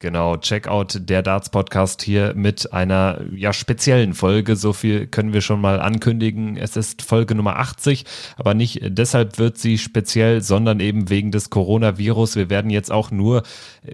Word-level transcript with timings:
Genau, 0.00 0.36
Checkout 0.36 1.08
der 1.08 1.22
Darts 1.22 1.48
Podcast 1.48 2.02
hier 2.02 2.34
mit 2.34 2.72
einer 2.72 3.20
ja 3.34 3.52
speziellen 3.52 4.12
Folge. 4.12 4.56
So 4.56 4.72
viel 4.72 5.06
können 5.06 5.32
wir 5.32 5.40
schon 5.40 5.60
mal 5.60 5.80
ankündigen. 5.80 6.56
Es 6.56 6.76
ist 6.76 7.00
Folge 7.02 7.34
Nummer 7.34 7.56
80, 7.58 8.04
aber 8.36 8.54
nicht 8.54 8.80
deshalb 8.82 9.38
wird 9.38 9.56
sie 9.56 9.78
speziell, 9.78 10.42
sondern 10.42 10.80
eben 10.80 11.08
wegen 11.08 11.30
des 11.30 11.48
Coronavirus. 11.48 12.36
Wir 12.36 12.50
werden 12.50 12.70
jetzt 12.70 12.90
auch 12.90 13.12
nur 13.12 13.44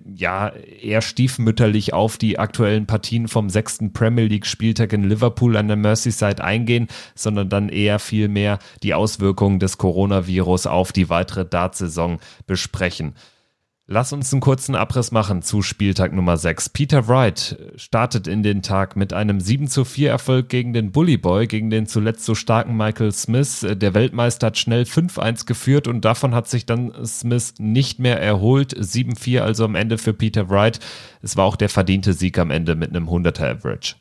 ja 0.05 0.49
eher 0.49 1.03
stiefmütterlich 1.03 1.93
auf 1.93 2.17
die 2.17 2.39
aktuellen 2.39 2.87
Partien 2.87 3.29
vom 3.29 3.51
sechsten 3.51 3.93
Premier 3.93 4.25
League 4.25 4.47
Spieltag 4.47 4.93
in 4.93 5.09
Liverpool 5.09 5.57
an 5.57 5.69
der 5.69 5.77
Merseyside 5.77 6.43
eingehen, 6.43 6.89
sondern 7.15 7.51
dann 7.51 7.69
eher 7.69 7.99
viel 7.99 8.29
mehr 8.29 8.59
die 8.83 8.95
Auswirkungen 8.95 9.61
des 9.61 9.79
Coronavirus 9.79 10.67
auf 10.67 10.93
die 10.93 11.09
weitere 11.09 11.45
Dartsaison 11.45 12.19
besprechen. 12.47 13.15
Lass 13.93 14.13
uns 14.13 14.33
einen 14.33 14.41
kurzen 14.41 14.77
Abriss 14.77 15.11
machen 15.11 15.43
zu 15.43 15.63
Spieltag 15.63 16.13
Nummer 16.13 16.37
6. 16.37 16.69
Peter 16.69 17.09
Wright 17.09 17.59
startet 17.75 18.29
in 18.29 18.45
den 18.45 18.63
Tag 18.63 18.95
mit 18.95 19.13
einem 19.13 19.41
7 19.41 19.67
zu 19.67 19.85
4 19.85 20.11
Erfolg 20.11 20.49
gegen 20.49 20.73
den 20.73 20.93
Bully 20.93 21.17
Boy, 21.17 21.49
gegen 21.49 21.71
den 21.71 21.89
zuletzt 21.89 22.25
so 22.25 22.37
starken 22.37 22.77
Michael 22.77 23.11
Smith. 23.11 23.67
Der 23.69 23.93
Weltmeister 23.93 24.47
hat 24.47 24.59
schnell 24.59 24.85
5-1 24.85 25.45
geführt 25.45 25.89
und 25.89 26.05
davon 26.05 26.37
hat 26.37 26.47
sich 26.47 26.67
dann 26.67 27.05
Smith 27.05 27.55
nicht 27.59 27.99
mehr 27.99 28.23
erholt. 28.23 28.79
7-4 28.79 29.41
also 29.41 29.65
am 29.65 29.75
Ende 29.75 29.99
für 29.99 30.13
Peter 30.13 30.49
Wright. 30.49 30.79
Es 31.21 31.37
war 31.37 31.45
auch 31.47 31.57
der 31.57 31.69
verdiente 31.69 32.13
Sieg 32.13 32.39
am 32.39 32.53
Ende 32.53 32.77
mit 32.77 32.91
einem 32.91 33.09
100er 33.09 33.57
Average. 33.57 33.97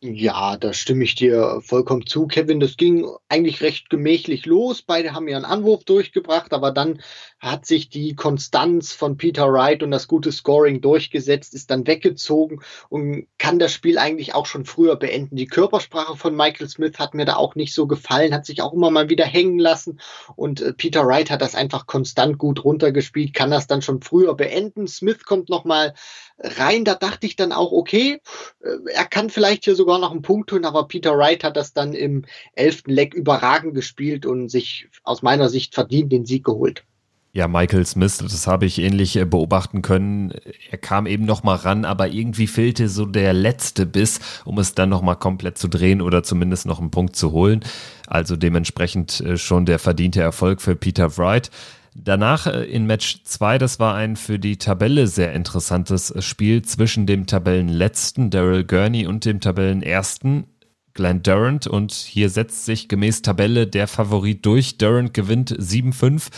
Ja, 0.00 0.56
da 0.56 0.72
stimme 0.72 1.02
ich 1.02 1.16
dir 1.16 1.60
vollkommen 1.60 2.06
zu, 2.06 2.28
Kevin. 2.28 2.60
Das 2.60 2.76
ging 2.76 3.04
eigentlich 3.28 3.62
recht 3.62 3.90
gemächlich 3.90 4.46
los. 4.46 4.80
Beide 4.80 5.12
haben 5.12 5.26
ihren 5.26 5.44
Anwurf 5.44 5.82
durchgebracht, 5.82 6.52
aber 6.52 6.70
dann 6.70 7.02
hat 7.40 7.66
sich 7.66 7.88
die 7.88 8.16
Konstanz 8.16 8.92
von 8.92 9.16
Peter 9.16 9.52
Wright 9.52 9.82
und 9.82 9.90
das 9.90 10.08
gute 10.08 10.32
Scoring 10.32 10.80
durchgesetzt, 10.80 11.54
ist 11.54 11.70
dann 11.70 11.86
weggezogen 11.86 12.60
und 12.88 13.26
kann 13.38 13.58
das 13.58 13.72
Spiel 13.72 13.98
eigentlich 13.98 14.34
auch 14.34 14.46
schon 14.46 14.64
früher 14.64 14.96
beenden. 14.96 15.36
Die 15.36 15.46
Körpersprache 15.46 16.16
von 16.16 16.34
Michael 16.34 16.68
Smith 16.68 16.98
hat 16.98 17.14
mir 17.14 17.24
da 17.24 17.36
auch 17.36 17.54
nicht 17.54 17.74
so 17.74 17.86
gefallen, 17.86 18.34
hat 18.34 18.44
sich 18.44 18.60
auch 18.60 18.72
immer 18.72 18.90
mal 18.90 19.08
wieder 19.08 19.24
hängen 19.24 19.58
lassen 19.58 20.00
und 20.34 20.60
äh, 20.60 20.72
Peter 20.72 21.06
Wright 21.06 21.30
hat 21.30 21.42
das 21.42 21.54
einfach 21.54 21.86
konstant 21.86 22.38
gut 22.38 22.64
runtergespielt, 22.64 23.34
kann 23.34 23.50
das 23.50 23.66
dann 23.66 23.82
schon 23.82 24.02
früher 24.02 24.34
beenden. 24.34 24.88
Smith 24.88 25.24
kommt 25.24 25.48
nochmal 25.48 25.94
rein, 26.38 26.84
da 26.84 26.94
dachte 26.94 27.26
ich 27.26 27.36
dann 27.36 27.52
auch, 27.52 27.70
okay, 27.70 28.20
äh, 28.62 28.92
er 28.92 29.04
kann 29.04 29.30
vielleicht 29.30 29.64
hier 29.64 29.76
sogar 29.76 30.00
noch 30.00 30.10
einen 30.10 30.22
Punkt 30.22 30.50
tun, 30.50 30.64
aber 30.64 30.88
Peter 30.88 31.16
Wright 31.16 31.44
hat 31.44 31.56
das 31.56 31.72
dann 31.72 31.92
im 31.92 32.24
elften 32.54 32.90
Leck 32.90 33.14
überragend 33.14 33.74
gespielt 33.74 34.26
und 34.26 34.48
sich 34.48 34.88
aus 35.04 35.22
meiner 35.22 35.48
Sicht 35.48 35.74
verdient 35.74 36.12
den 36.12 36.26
Sieg 36.26 36.44
geholt. 36.44 36.84
Ja, 37.32 37.46
Michael 37.46 37.84
Smith, 37.84 38.18
das 38.18 38.46
habe 38.46 38.64
ich 38.64 38.78
ähnlich 38.78 39.14
äh, 39.16 39.24
beobachten 39.24 39.82
können. 39.82 40.32
Er 40.70 40.78
kam 40.78 41.06
eben 41.06 41.26
noch 41.26 41.42
mal 41.42 41.56
ran, 41.56 41.84
aber 41.84 42.08
irgendwie 42.08 42.46
fehlte 42.46 42.88
so 42.88 43.04
der 43.04 43.34
letzte 43.34 43.84
Biss, 43.84 44.20
um 44.44 44.58
es 44.58 44.74
dann 44.74 44.88
noch 44.88 45.02
mal 45.02 45.14
komplett 45.14 45.58
zu 45.58 45.68
drehen 45.68 46.00
oder 46.00 46.22
zumindest 46.22 46.66
noch 46.66 46.80
einen 46.80 46.90
Punkt 46.90 47.16
zu 47.16 47.32
holen. 47.32 47.60
Also 48.06 48.36
dementsprechend 48.36 49.20
äh, 49.20 49.36
schon 49.36 49.66
der 49.66 49.78
verdiente 49.78 50.22
Erfolg 50.22 50.62
für 50.62 50.74
Peter 50.74 51.18
Wright. 51.18 51.50
Danach 51.94 52.46
äh, 52.46 52.64
in 52.64 52.86
Match 52.86 53.22
2, 53.24 53.58
das 53.58 53.78
war 53.78 53.94
ein 53.94 54.16
für 54.16 54.38
die 54.38 54.56
Tabelle 54.56 55.06
sehr 55.06 55.34
interessantes 55.34 56.14
Spiel 56.24 56.62
zwischen 56.62 57.06
dem 57.06 57.26
Tabellenletzten 57.26 58.30
Daryl 58.30 58.64
Gurney 58.64 59.06
und 59.06 59.26
dem 59.26 59.40
Tabellenersten 59.40 60.46
Glenn 60.94 61.22
Durant 61.22 61.66
und 61.66 61.92
hier 61.92 62.30
setzt 62.30 62.64
sich 62.64 62.88
gemäß 62.88 63.22
Tabelle 63.22 63.66
der 63.66 63.86
Favorit 63.86 64.44
durch. 64.44 64.78
Durant 64.78 65.14
gewinnt 65.14 65.56
7-5 65.56 66.28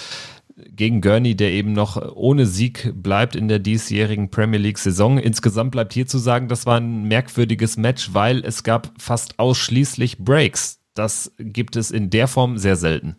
gegen 0.71 1.01
Gurney, 1.01 1.35
der 1.37 1.51
eben 1.53 1.73
noch 1.73 2.15
ohne 2.15 2.47
Sieg 2.47 2.93
bleibt 2.95 3.37
in 3.37 3.49
der 3.49 3.59
diesjährigen 3.59 4.31
Premier 4.31 4.59
League 4.59 4.79
Saison. 4.79 5.19
Insgesamt 5.19 5.73
bleibt 5.73 5.93
hier 5.93 6.07
zu 6.07 6.19
sagen, 6.19 6.49
das 6.49 6.67
war 6.67 6.79
ein 6.79 7.05
merkwürdiges 7.05 7.77
Match, 7.77 8.13
weil 8.13 8.45
es 8.45 8.63
gab 8.63 8.93
fast 8.99 9.39
ausschließlich 9.39 10.19
Breaks. 10.19 10.81
Das 10.95 11.33
gibt 11.39 11.77
es 11.77 11.91
in 11.91 12.11
der 12.11 12.29
Form 12.29 12.59
sehr 12.59 12.77
selten. 12.77 13.17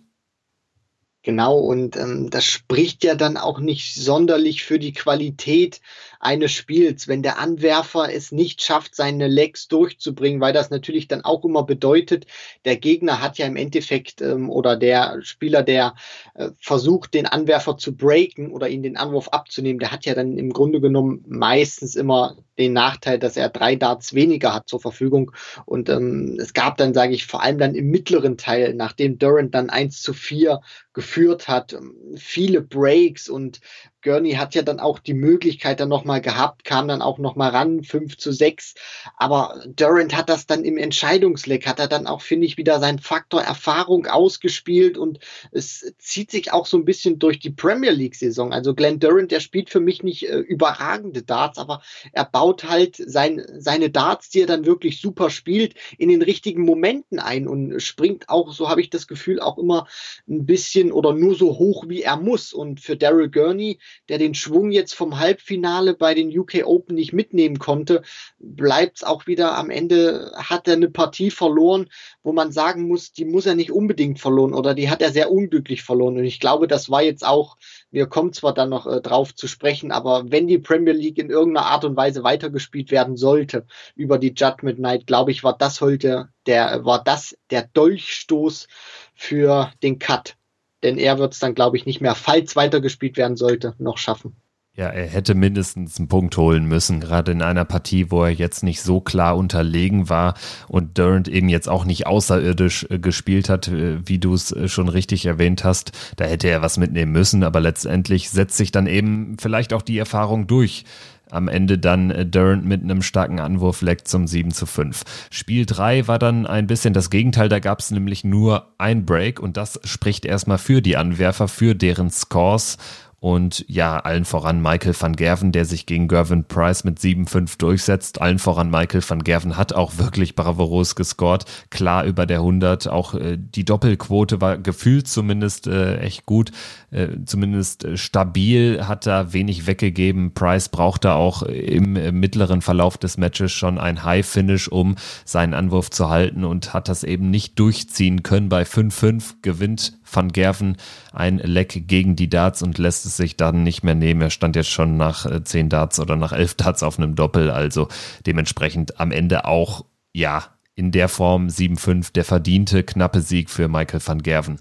Genau, 1.24 1.58
und 1.60 1.98
ähm, 1.98 2.32
das 2.32 2.46
spricht 2.46 3.04
ja 3.04 3.14
dann 3.14 3.38
auch 3.38 3.60
nicht 3.60 3.94
sonderlich 3.94 4.64
für 4.64 4.80
die 4.80 4.94
Qualität 4.94 5.80
eines 6.22 6.52
Spiels, 6.52 7.08
wenn 7.08 7.24
der 7.24 7.40
Anwerfer 7.40 8.14
es 8.14 8.32
nicht 8.32 8.62
schafft, 8.62 8.96
seine 8.96 9.28
Legs 9.28 9.68
durchzubringen, 9.68 10.40
weil 10.40 10.54
das 10.54 10.70
natürlich 10.70 11.08
dann 11.08 11.26
auch 11.26 11.44
immer 11.44 11.64
bedeutet, 11.64 12.28
der 12.64 12.78
Gegner 12.78 13.22
hat 13.22 13.38
ja 13.40 13.48
im 13.48 13.56
Endeffekt 13.56 14.22
ähm, 14.22 14.50
oder 14.50 14.78
der 14.78 15.20
Spieler, 15.24 15.64
der 15.64 15.96
äh, 16.36 16.50
versucht, 16.60 17.14
den 17.14 17.26
Anwerfer 17.26 17.78
zu 17.78 17.96
breaken 17.96 18.52
oder 18.52 18.70
ihn 18.70 18.84
den 18.84 18.98
Anwurf 18.98 19.30
abzunehmen, 19.30 19.80
der 19.80 19.92
hat 19.92 20.06
ja 20.06 20.14
dann 20.14 20.38
im 20.38 20.54
Grunde 20.54 20.80
genommen 20.80 21.26
meistens 21.28 21.96
immer 21.96 22.38
den 22.62 22.74
Nachteil, 22.74 23.18
dass 23.18 23.38
er 23.38 23.50
drei 23.50 23.76
Darts 23.76 24.14
weniger 24.14 24.54
hat 24.54 24.70
zur 24.70 24.80
Verfügung. 24.80 25.32
Und 25.66 25.90
ähm, 25.90 26.38
es 26.40 26.54
gab 26.54 26.78
dann, 26.78 26.94
sage 26.94 27.14
ich, 27.14 27.26
vor 27.26 27.42
allem 27.42 27.58
dann 27.58 27.76
im 27.76 27.90
mittleren 27.90 28.38
Teil, 28.38 28.74
nachdem 28.76 29.18
Durant 29.18 29.56
dann 29.56 29.70
1 29.70 30.02
zu 30.02 30.14
4 30.14 30.62
geführt 30.94 31.48
hat, 31.48 31.74
ähm, 31.74 31.96
viele 32.16 32.62
Breaks 32.62 33.30
und 33.30 33.62
Gurney 34.02 34.34
hat 34.34 34.56
ja 34.56 34.62
dann 34.62 34.80
auch 34.80 35.00
die 35.00 35.14
Möglichkeit 35.14 35.80
dann 35.80 35.90
nochmal 35.90 36.22
gehabt, 36.22 36.64
kam 36.64 36.88
dann 36.88 37.02
auch 37.02 37.18
nochmal 37.18 37.52
ran, 37.52 37.84
5 37.84 38.18
zu 38.18 38.32
6. 38.32 38.76
Aber 39.18 39.64
Durant 39.68 40.16
hat 40.16 40.30
das 40.30 40.46
dann 40.46 40.64
im 40.64 40.78
Entscheidungsleck, 40.78 41.68
hat 41.68 41.80
er 41.80 41.88
dann 41.88 42.08
auch, 42.08 42.22
finde 42.22 42.46
ich, 42.46 42.58
wieder 42.58 42.80
seinen 42.80 43.00
Faktor 43.00 43.42
Erfahrung 43.42 44.08
ausgespielt 44.08 44.98
und 44.98 45.20
es 45.52 45.94
zieht 45.98 46.32
sich 46.32 46.52
auch 46.54 46.66
so 46.66 46.78
ein 46.78 46.86
bisschen 46.86 47.20
durch 47.20 47.40
die 47.40 47.50
Premier 47.50 47.92
League-Saison. 47.92 48.54
Also 48.54 48.74
Glenn 48.74 49.00
Durant, 49.00 49.32
der 49.32 49.40
spielt 49.40 49.70
für 49.70 49.80
mich 49.80 50.04
nicht 50.04 50.28
äh, 50.28 50.38
überragende 50.38 51.24
Darts, 51.24 51.58
aber 51.58 51.82
er 52.12 52.26
baut 52.26 52.66
halt 52.70 52.96
sein, 52.98 53.46
seine 53.58 53.90
Darts, 53.90 54.30
die 54.30 54.42
er 54.42 54.48
dann 54.48 54.66
wirklich 54.66 55.02
super 55.02 55.30
spielt, 55.30 55.76
in 55.98 56.10
den 56.10 56.22
richtigen 56.22 56.64
Momenten 56.64 57.20
ein 57.20 57.48
und 57.48 57.82
springt 57.82 58.30
auch, 58.30 58.54
so 58.54 58.70
habe 58.70 58.82
ich 58.82 58.90
das 58.90 59.08
Gefühl, 59.08 59.40
auch 59.40 59.58
immer 59.58 59.88
ein 60.28 60.46
bisschen 60.46 60.92
oder 60.92 61.14
nur 61.14 61.36
so 61.36 61.58
hoch, 61.58 61.86
wie 61.88 62.02
er 62.02 62.18
muss. 62.18 62.54
Und 62.54 62.80
für 62.80 62.96
Daryl 62.96 63.30
Gurney, 63.30 63.80
der 64.10 64.18
den 64.18 64.34
Schwung 64.34 64.72
jetzt 64.72 64.94
vom 64.94 65.20
Halbfinale 65.20 65.94
bei 65.94 66.14
den 66.14 66.38
UK 66.38 66.66
Open 66.66 66.96
nicht 66.96 67.14
mitnehmen 67.14 67.60
konnte, 67.60 68.04
bleibt 68.40 68.98
es 68.98 69.04
auch 69.04 69.28
wieder 69.28 69.58
am 69.58 69.70
Ende, 69.70 70.32
hat 70.36 70.68
er 70.68 70.76
eine 70.76 70.90
Partie 70.90 71.32
verloren, 71.32 71.90
wo 72.24 72.34
man 72.34 72.52
sagen 72.52 72.88
muss, 72.88 73.14
die 73.14 73.26
muss 73.26 73.46
er 73.46 73.56
nicht 73.56 73.72
unbedingt 73.72 74.20
verloren 74.20 74.54
oder 74.54 74.74
die 74.74 74.90
hat 74.90 75.02
er 75.02 75.12
sehr 75.12 75.32
unglücklich 75.32 75.84
verloren. 75.84 76.18
Und 76.18 76.26
ich 76.26 76.40
glaube, 76.40 76.68
das 76.68 76.90
war 76.90 77.02
jetzt 77.02 77.26
auch, 77.26 77.58
wir 77.90 78.08
kommen 78.08 78.34
zwar 78.34 78.54
dann 78.54 78.70
noch 78.70 78.88
äh, 78.88 79.02
drauf 79.02 79.36
zu 79.36 79.48
sprechen, 79.48 79.92
aber 79.92 80.32
wenn 80.32 80.48
die 80.48 80.60
Premier 80.60 80.94
League 80.94 81.18
in 81.18 81.30
irgendeiner 81.30 81.68
Art 81.68 81.86
und 81.86 81.96
Weise 81.96 82.24
weitergespielt 82.24 82.92
werden 82.92 83.18
sollte 83.18 83.66
über 83.96 84.18
die 84.18 84.34
Judgment 84.36 84.80
Night, 84.80 85.08
glaube 85.08 85.32
ich, 85.32 85.44
war 85.44 85.58
das 85.58 85.82
heute 85.82 86.30
der, 86.46 86.86
war 86.86 87.04
das 87.04 87.38
der 87.50 87.64
Dolchstoß 87.74 88.68
für 89.14 89.72
den 89.84 90.00
Cut 90.00 90.36
denn 90.84 90.98
er 90.98 91.20
wird 91.20 91.34
es 91.34 91.40
dann, 91.40 91.56
glaube 91.56 91.78
ich, 91.78 91.86
nicht 91.86 92.02
mehr, 92.02 92.16
falls 92.16 92.56
weitergespielt 92.56 93.18
werden 93.18 93.38
sollte, 93.38 93.76
noch 93.80 93.98
schaffen. 93.98 94.36
Ja, 94.74 94.88
er 94.88 95.06
hätte 95.06 95.36
mindestens 95.36 96.00
einen 96.00 96.08
Punkt 96.08 96.38
holen 96.38 96.64
müssen, 96.64 97.02
gerade 97.02 97.34
in 97.34 97.42
einer 97.42 97.66
Partie, 97.66 98.10
wo 98.10 98.24
er 98.24 98.30
jetzt 98.30 98.64
nicht 98.64 98.82
so 98.82 99.02
klar 99.02 99.36
unterlegen 99.36 100.08
war 100.08 100.36
und 100.70 100.98
Durant 100.98 101.28
eben 101.28 101.50
jetzt 101.50 101.68
auch 101.68 101.84
nicht 101.84 102.08
außerirdisch 102.08 102.88
äh, 102.90 102.98
gespielt 102.98 103.50
hat, 103.50 103.68
äh, 103.68 104.00
wie 104.08 104.18
du 104.18 104.34
es 104.34 104.54
äh, 104.54 104.70
schon 104.70 104.88
richtig 104.88 105.26
erwähnt 105.26 105.66
hast. 105.66 105.92
Da 106.16 106.24
hätte 106.24 106.48
er 106.48 106.62
was 106.62 106.78
mitnehmen 106.78 107.12
müssen, 107.12 107.44
aber 107.44 107.60
letztendlich 107.60 108.30
setzt 108.30 108.56
sich 108.56 108.72
dann 108.72 108.88
eben 108.88 109.36
vielleicht 109.42 109.74
auch 109.74 109.82
die 109.82 109.98
Erfahrung 109.98 110.48
durch, 110.48 110.86
am 111.32 111.48
Ende 111.48 111.78
dann 111.78 112.12
äh, 112.12 112.26
Durant 112.26 112.66
mit 112.66 112.84
einem 112.84 113.02
starken 113.02 113.40
Anwurf 113.40 113.82
leckt 113.82 114.08
zum 114.08 114.28
7 114.28 114.52
zu 114.52 114.66
5. 114.66 115.04
Spiel 115.32 115.66
3 115.66 116.08
war 116.08 116.20
dann 116.20 116.46
ein 116.46 116.68
bisschen 116.68 116.94
das 116.94 117.10
Gegenteil, 117.10 117.50
da 117.50 117.60
gab 117.60 117.80
es 117.80 117.92
nämlich 117.92 118.24
nur 118.24 118.68
ein 118.78 119.06
Break 119.06 119.40
und 119.40 119.58
das 119.58 119.80
spricht 119.84 120.26
erstmal 120.26 120.58
für 120.58 120.82
die 120.82 120.98
Anwerfer, 120.98 121.48
für 121.48 121.76
deren 121.76 122.10
Scores 122.10 122.78
Und 123.22 123.64
ja, 123.68 124.00
allen 124.00 124.26
voran 124.26 124.64
Michael 124.64 124.96
van 125.00 125.16
Gerven, 125.16 125.52
der 125.52 125.66
sich 125.66 125.86
gegen 125.86 126.08
Gervin 126.08 126.44
Price 126.44 126.84
mit 126.84 126.98
7-5 126.98 127.56
durchsetzt. 127.60 128.20
Allen 128.20 128.40
voran 128.40 128.72
Michael 128.72 129.04
van 129.08 129.24
Gerven 129.24 129.58
hat 129.58 129.74
auch 129.74 130.00
wirklich 130.00 130.34
bravourös 130.34 130.96
gescored. 130.96 131.46
Klar 131.70 132.06
über 132.06 132.26
der 132.26 132.40
100. 132.40 132.88
Auch 132.88 133.14
äh, 133.14 133.38
die 133.38 133.64
Doppelquote 133.64 134.42
war 134.42 134.58
gefühlt 134.58 135.08
zumindest 135.08 135.68
äh, 135.68 136.00
echt 136.00 136.26
gut. 136.26 136.52
Äh, 136.90 137.10
zumindest 137.24 137.86
äh, 137.86 137.96
stabil, 137.96 138.88
hat 138.88 139.06
da 139.06 139.34
wenig 139.34 139.68
weggegeben. 139.68 140.34
Price 140.34 140.70
brauchte 140.70 141.14
auch 141.14 141.44
im 141.44 141.96
äh, 141.98 142.12
mittleren 142.12 142.64
Verlauf 142.64 142.98
des 142.98 143.18
Matches 143.18 143.52
schon 143.52 143.78
ein 143.78 144.04
High-Finish, 144.04 144.68
um 144.68 144.96
seinen 145.26 145.54
Anwurf 145.54 145.92
zu 145.92 146.10
halten 146.10 146.44
und 146.44 146.74
hat 146.74 146.90
das 146.90 147.04
eben 147.04 147.30
nicht 147.30 147.60
durchziehen 147.60 148.24
können. 148.24 148.50
Bei 148.50 148.64
5-5 148.64 149.36
gewinnt 149.44 150.00
Van 150.12 150.30
Gerven 150.34 150.78
ein 151.12 151.38
Leck 151.38 151.88
gegen 151.88 152.16
die 152.16 152.30
Darts 152.30 152.62
und 152.62 152.78
lässt 152.78 153.06
es 153.06 153.18
sich 153.18 153.38
dann 153.38 153.64
nicht 153.64 153.84
mehr 153.84 153.96
nehmen. 153.96 154.22
Er 154.22 154.30
stand 154.30 154.56
jetzt 154.56 154.70
schon 154.70 154.98
nach 154.98 155.26
äh, 155.26 155.44
zehn 155.44 155.70
Darts 155.70 156.00
oder 156.00 156.16
nach 156.16 156.32
elf 156.32 156.56
Darts 156.56 156.84
auf 156.84 156.98
einem 156.98 157.16
Doppel, 157.16 157.52
also 157.52 157.88
dementsprechend 158.26 159.00
am 159.00 159.12
Ende 159.12 159.46
auch, 159.46 159.86
ja, 160.14 160.46
in 160.76 160.92
der 160.92 161.10
Form 161.10 161.48
7-5 161.48 162.14
der 162.14 162.26
verdiente 162.26 162.84
knappe 162.84 163.22
Sieg 163.22 163.50
für 163.50 163.68
Michael 163.68 164.02
van 164.04 164.24
Gerven. 164.24 164.60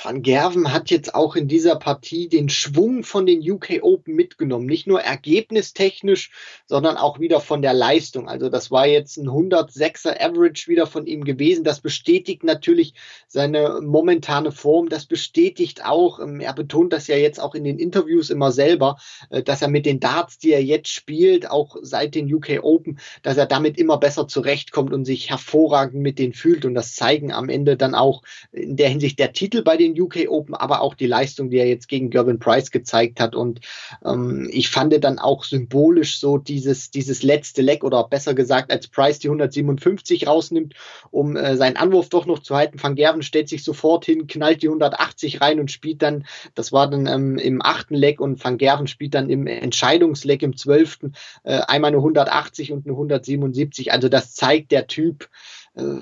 Van 0.00 0.22
Gerven 0.22 0.72
hat 0.72 0.90
jetzt 0.90 1.14
auch 1.14 1.34
in 1.34 1.48
dieser 1.48 1.74
Partie 1.74 2.28
den 2.28 2.48
Schwung 2.48 3.02
von 3.02 3.26
den 3.26 3.40
UK 3.40 3.80
Open 3.82 4.14
mitgenommen. 4.14 4.66
Nicht 4.66 4.86
nur 4.86 5.00
ergebnistechnisch, 5.00 6.30
sondern 6.66 6.96
auch 6.96 7.18
wieder 7.18 7.40
von 7.40 7.62
der 7.62 7.74
Leistung. 7.74 8.28
Also 8.28 8.48
das 8.48 8.70
war 8.70 8.86
jetzt 8.86 9.16
ein 9.16 9.28
106er 9.28 10.20
Average 10.20 10.68
wieder 10.68 10.86
von 10.86 11.06
ihm 11.06 11.24
gewesen. 11.24 11.64
Das 11.64 11.80
bestätigt 11.80 12.44
natürlich 12.44 12.94
seine 13.26 13.80
momentane 13.82 14.52
Form. 14.52 14.88
Das 14.88 15.06
bestätigt 15.06 15.84
auch, 15.84 16.20
ähm, 16.20 16.38
er 16.38 16.52
betont 16.52 16.92
das 16.92 17.08
ja 17.08 17.16
jetzt 17.16 17.40
auch 17.40 17.56
in 17.56 17.64
den 17.64 17.78
Interviews 17.78 18.30
immer 18.30 18.52
selber, 18.52 18.98
äh, 19.30 19.42
dass 19.42 19.62
er 19.62 19.68
mit 19.68 19.84
den 19.84 19.98
Darts, 19.98 20.38
die 20.38 20.52
er 20.52 20.62
jetzt 20.62 20.92
spielt, 20.92 21.50
auch 21.50 21.76
seit 21.82 22.14
den 22.14 22.32
UK 22.32 22.60
Open, 22.62 23.00
dass 23.22 23.36
er 23.36 23.46
damit 23.46 23.76
immer 23.76 23.98
besser 23.98 24.28
zurechtkommt 24.28 24.92
und 24.92 25.04
sich 25.04 25.30
hervorragend 25.30 26.02
mit 26.02 26.20
denen 26.20 26.34
fühlt. 26.34 26.64
Und 26.64 26.74
das 26.74 26.94
zeigen 26.94 27.32
am 27.32 27.48
Ende 27.48 27.76
dann 27.76 27.96
auch 27.96 28.22
in 28.52 28.76
der 28.76 28.90
Hinsicht 28.90 29.18
der 29.18 29.32
Titel 29.32 29.62
bei 29.62 29.76
den 29.76 29.87
UK 29.96 30.28
Open, 30.28 30.54
aber 30.54 30.80
auch 30.80 30.94
die 30.94 31.06
Leistung, 31.06 31.50
die 31.50 31.58
er 31.58 31.68
jetzt 31.68 31.88
gegen 31.88 32.10
Gervin 32.10 32.38
Price 32.38 32.70
gezeigt 32.70 33.20
hat. 33.20 33.34
Und 33.34 33.60
ähm, 34.04 34.48
ich 34.52 34.68
fand 34.68 34.88
dann 34.88 35.18
auch 35.18 35.44
symbolisch 35.44 36.18
so 36.18 36.38
dieses, 36.38 36.90
dieses 36.90 37.22
letzte 37.22 37.62
Leck 37.62 37.84
oder 37.84 38.02
besser 38.04 38.34
gesagt, 38.34 38.72
als 38.72 38.88
Price 38.88 39.18
die 39.18 39.28
157 39.28 40.26
rausnimmt, 40.26 40.74
um 41.10 41.36
äh, 41.36 41.56
seinen 41.56 41.76
Anwurf 41.76 42.08
doch 42.08 42.26
noch 42.26 42.38
zu 42.38 42.56
halten. 42.56 42.82
Van 42.82 42.94
Gerven 42.94 43.22
stellt 43.22 43.48
sich 43.48 43.62
sofort 43.62 44.04
hin, 44.04 44.26
knallt 44.26 44.62
die 44.62 44.68
180 44.68 45.40
rein 45.40 45.60
und 45.60 45.70
spielt 45.70 46.02
dann, 46.02 46.24
das 46.54 46.72
war 46.72 46.88
dann 46.88 47.06
ähm, 47.06 47.38
im 47.38 47.60
achten 47.62 47.94
Leck 47.94 48.20
und 48.20 48.42
Van 48.42 48.58
Gerven 48.58 48.86
spielt 48.86 49.14
dann 49.14 49.30
im 49.30 49.46
Entscheidungsleck 49.46 50.42
im 50.42 50.56
zwölften 50.56 51.12
äh, 51.44 51.60
einmal 51.60 51.88
eine 51.88 51.98
180 51.98 52.72
und 52.72 52.86
eine 52.86 52.94
177. 52.94 53.92
Also 53.92 54.08
das 54.08 54.34
zeigt 54.34 54.72
der 54.72 54.86
Typ, 54.86 55.28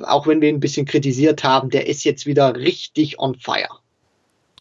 auch 0.05 0.26
wenn 0.26 0.40
wir 0.40 0.49
ihn 0.49 0.56
ein 0.56 0.61
bisschen 0.61 0.87
kritisiert 0.87 1.44
haben, 1.44 1.70
der 1.70 1.87
ist 1.87 2.05
jetzt 2.05 2.26
wieder 2.26 2.56
richtig 2.56 3.19
on 3.19 3.34
fire. 3.34 3.81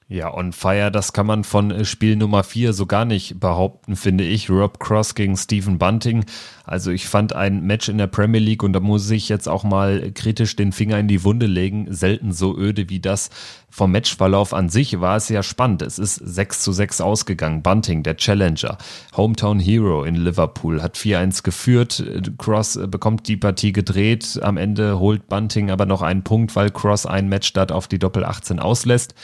Ja, 0.07 0.31
on 0.31 0.53
fire, 0.53 0.91
das 0.91 1.13
kann 1.13 1.25
man 1.25 1.43
von 1.43 1.71
äh, 1.71 1.83
Spiel 1.83 2.15
Nummer 2.15 2.43
4 2.43 2.73
so 2.73 2.85
gar 2.85 3.05
nicht 3.05 3.39
behaupten, 3.39 3.95
finde 3.95 4.23
ich. 4.23 4.51
Rob 4.51 4.79
Cross 4.79 5.15
gegen 5.15 5.35
Stephen 5.35 5.79
Bunting. 5.79 6.25
Also 6.63 6.91
ich 6.91 7.07
fand 7.07 7.33
ein 7.33 7.63
Match 7.63 7.89
in 7.89 7.97
der 7.97 8.05
Premier 8.05 8.39
League 8.39 8.61
und 8.61 8.73
da 8.73 8.79
muss 8.79 9.09
ich 9.09 9.29
jetzt 9.29 9.49
auch 9.49 9.63
mal 9.63 10.11
kritisch 10.11 10.55
den 10.55 10.73
Finger 10.73 10.99
in 10.99 11.07
die 11.07 11.23
Wunde 11.23 11.47
legen, 11.47 11.87
selten 11.91 12.33
so 12.33 12.55
öde 12.55 12.87
wie 12.87 12.99
das. 12.99 13.31
Vom 13.71 13.91
Matchverlauf 13.93 14.53
an 14.53 14.69
sich 14.69 15.01
war 15.01 15.17
es 15.17 15.27
ja 15.29 15.41
spannend. 15.41 15.81
Es 15.81 15.97
ist 15.97 16.17
6 16.17 16.61
zu 16.61 16.71
6 16.71 17.01
ausgegangen. 17.01 17.63
Bunting, 17.63 18.03
der 18.03 18.15
Challenger, 18.15 18.77
Hometown 19.17 19.59
Hero 19.59 20.03
in 20.03 20.17
Liverpool, 20.17 20.83
hat 20.83 20.97
4-1 20.97 21.41
geführt. 21.41 22.03
Cross 22.37 22.75
äh, 22.75 22.85
bekommt 22.85 23.27
die 23.27 23.37
Partie 23.37 23.73
gedreht. 23.73 24.39
Am 24.43 24.57
Ende 24.57 24.99
holt 24.99 25.27
Bunting 25.29 25.71
aber 25.71 25.87
noch 25.87 26.03
einen 26.03 26.23
Punkt, 26.23 26.55
weil 26.55 26.69
Cross 26.69 27.07
einen 27.07 27.27
Matchstart 27.27 27.71
auf 27.71 27.87
die 27.87 27.97
Doppel 27.97 28.23
18 28.23 28.59
auslässt 28.59 29.15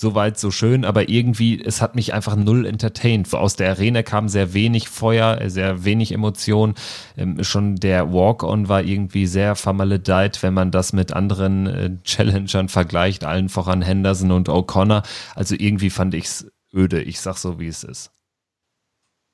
so 0.00 0.14
weit, 0.14 0.38
so 0.38 0.52
schön, 0.52 0.84
aber 0.84 1.08
irgendwie, 1.08 1.60
es 1.60 1.82
hat 1.82 1.96
mich 1.96 2.14
einfach 2.14 2.36
null 2.36 2.66
entertained. 2.66 3.34
Aus 3.34 3.56
der 3.56 3.70
Arena 3.70 4.04
kam 4.04 4.28
sehr 4.28 4.54
wenig 4.54 4.88
Feuer, 4.88 5.50
sehr 5.50 5.84
wenig 5.84 6.12
Emotion. 6.12 6.74
Ähm, 7.16 7.42
schon 7.42 7.74
der 7.74 8.12
Walk-On 8.12 8.68
war 8.68 8.84
irgendwie 8.84 9.26
sehr 9.26 9.56
vermaledeit, 9.56 10.40
wenn 10.44 10.54
man 10.54 10.70
das 10.70 10.92
mit 10.92 11.12
anderen 11.12 11.66
äh, 11.66 11.90
Challengern 12.04 12.68
vergleicht, 12.68 13.24
allen 13.24 13.48
voran 13.48 13.82
Henderson 13.82 14.30
und 14.30 14.48
O'Connor. 14.48 15.02
Also 15.34 15.56
irgendwie 15.58 15.90
fand 15.90 16.14
ich 16.14 16.26
es 16.26 16.46
öde. 16.72 17.02
Ich 17.02 17.18
sag 17.18 17.36
so, 17.36 17.58
wie 17.58 17.66
es 17.66 17.82
ist. 17.82 18.12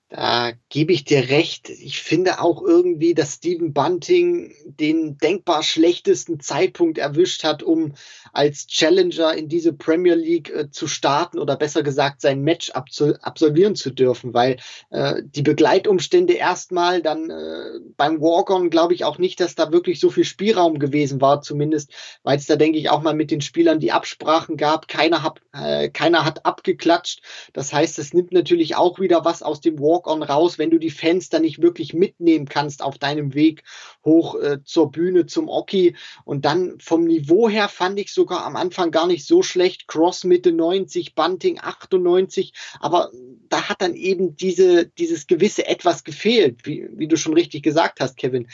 Da 0.09 0.53
gebe 0.69 0.93
ich 0.93 1.05
dir 1.05 1.29
recht. 1.29 1.69
Ich 1.69 2.01
finde 2.01 2.41
auch 2.41 2.63
irgendwie, 2.63 3.15
dass 3.15 3.35
Stephen 3.35 3.73
Bunting 3.73 4.55
den 4.65 5.19
denkbar 5.19 5.63
schlechtesten 5.63 6.39
Zeitpunkt 6.39 6.99
erwischt 6.99 7.43
hat, 7.43 7.65
um 7.65 7.95
als 8.35 8.67
Challenger 8.67 9.35
in 9.35 9.49
diese 9.49 9.73
Premier 9.73 10.15
League 10.15 10.51
äh, 10.51 10.71
zu 10.71 10.87
starten 10.87 11.39
oder 11.39 11.57
besser 11.57 11.83
gesagt 11.83 12.21
sein 12.21 12.43
Match 12.43 12.71
absolvieren 12.71 13.75
zu 13.75 13.91
dürfen, 13.91 14.35
weil 14.35 14.59
äh, 14.91 15.23
die 15.25 15.43
Begleitumstände 15.43 16.35
erstmal 16.35 17.03
dann 17.03 17.31
äh, 17.31 17.81
beim 17.97 18.21
Walk-On 18.21 18.71
glaube 18.71 18.95
ich 18.95 19.05
auch 19.05 19.19
nicht, 19.19 19.41
dass 19.41 19.55
da 19.55 19.73
wirklich 19.73 20.01
so 20.01 20.11
viel 20.11 20.25
Spielraum 20.25 20.79
gewesen 20.79 21.21
war, 21.21 21.41
zumindest, 21.41 21.93
weil 22.23 22.39
es 22.39 22.47
da 22.47 22.57
denke 22.57 22.79
ich 22.79 22.91
auch 22.91 23.03
mal 23.03 23.15
mit 23.15 23.31
den 23.31 23.41
Spielern 23.41 23.81
die 23.81 23.93
Absprachen 23.93 24.57
gab. 24.57 24.87
Keiner 24.87 25.23
hat, 25.23 25.41
äh, 25.53 25.89
keiner 25.89 26.25
hat 26.25 26.45
abgeklatscht. 26.45 27.23
Das 27.53 27.73
heißt, 27.73 27.99
es 27.99 28.13
nimmt 28.13 28.33
natürlich 28.33 28.77
auch 28.77 29.01
wieder 29.01 29.25
was 29.25 29.43
aus 29.43 29.61
dem 29.61 29.79
Walk 29.79 29.95
Walk-on 29.95 30.23
raus, 30.23 30.59
wenn 30.59 30.71
du 30.71 30.79
die 30.79 30.91
Fans 30.91 31.29
dann 31.29 31.43
nicht 31.43 31.63
wirklich 31.63 31.95
mitnehmen 31.95 32.47
kannst 32.47 32.83
auf 32.83 32.99
deinem 32.99 33.35
Weg 33.35 33.63
hoch 34.05 34.35
äh, 34.37 34.63
zur 34.65 34.91
Bühne, 34.91 35.27
zum 35.27 35.49
Oki. 35.49 35.97
Und 36.25 36.45
dann 36.45 36.79
vom 36.81 37.05
Niveau 37.05 37.49
her 37.49 37.69
fand 37.69 37.99
ich 37.99 38.13
sogar 38.25 38.47
am 38.47 38.57
Anfang 38.57 38.91
gar 38.91 39.07
nicht 39.07 39.27
so 39.27 39.43
schlecht. 39.43 39.87
Cross 39.87 40.25
Mitte 40.25 40.51
90, 40.51 41.15
Bunting 41.15 41.61
98. 41.61 42.55
Aber 42.81 43.11
da 43.51 43.69
hat 43.69 43.83
dann 43.83 43.95
eben 43.95 44.35
diese, 44.35 44.87
dieses 44.87 45.27
gewisse 45.27 45.67
Etwas 45.67 46.05
gefehlt, 46.05 46.65
wie, 46.65 46.89
wie 46.91 47.07
du 47.07 47.19
schon 47.19 47.35
richtig 47.35 47.63
gesagt 47.63 48.01
hast, 48.01 48.17
Kevin. 48.17 48.49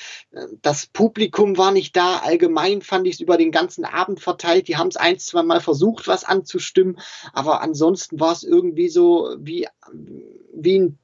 Das 0.61 0.87
Publikum 0.87 1.57
war 1.57 1.71
nicht 1.71 1.95
da. 1.95 2.17
Allgemein 2.17 2.83
fand 2.83 3.07
ich 3.07 3.15
es 3.15 3.21
über 3.21 3.37
den 3.37 3.53
ganzen 3.53 3.85
Abend 3.85 4.19
verteilt. 4.19 4.67
Die 4.67 4.77
haben 4.77 4.89
es 4.89 4.97
ein, 4.97 5.21
zwei 5.21 5.45
Mal 5.45 5.61
versucht, 5.61 6.09
was 6.09 6.25
anzustimmen. 6.25 6.99
Aber 7.33 7.63
ansonsten 7.63 8.19
war 8.19 8.33
es 8.33 8.43
irgendwie 8.43 8.89
so 8.89 9.37
wie, 9.39 9.69
wie 10.53 10.81
ein 10.81 10.99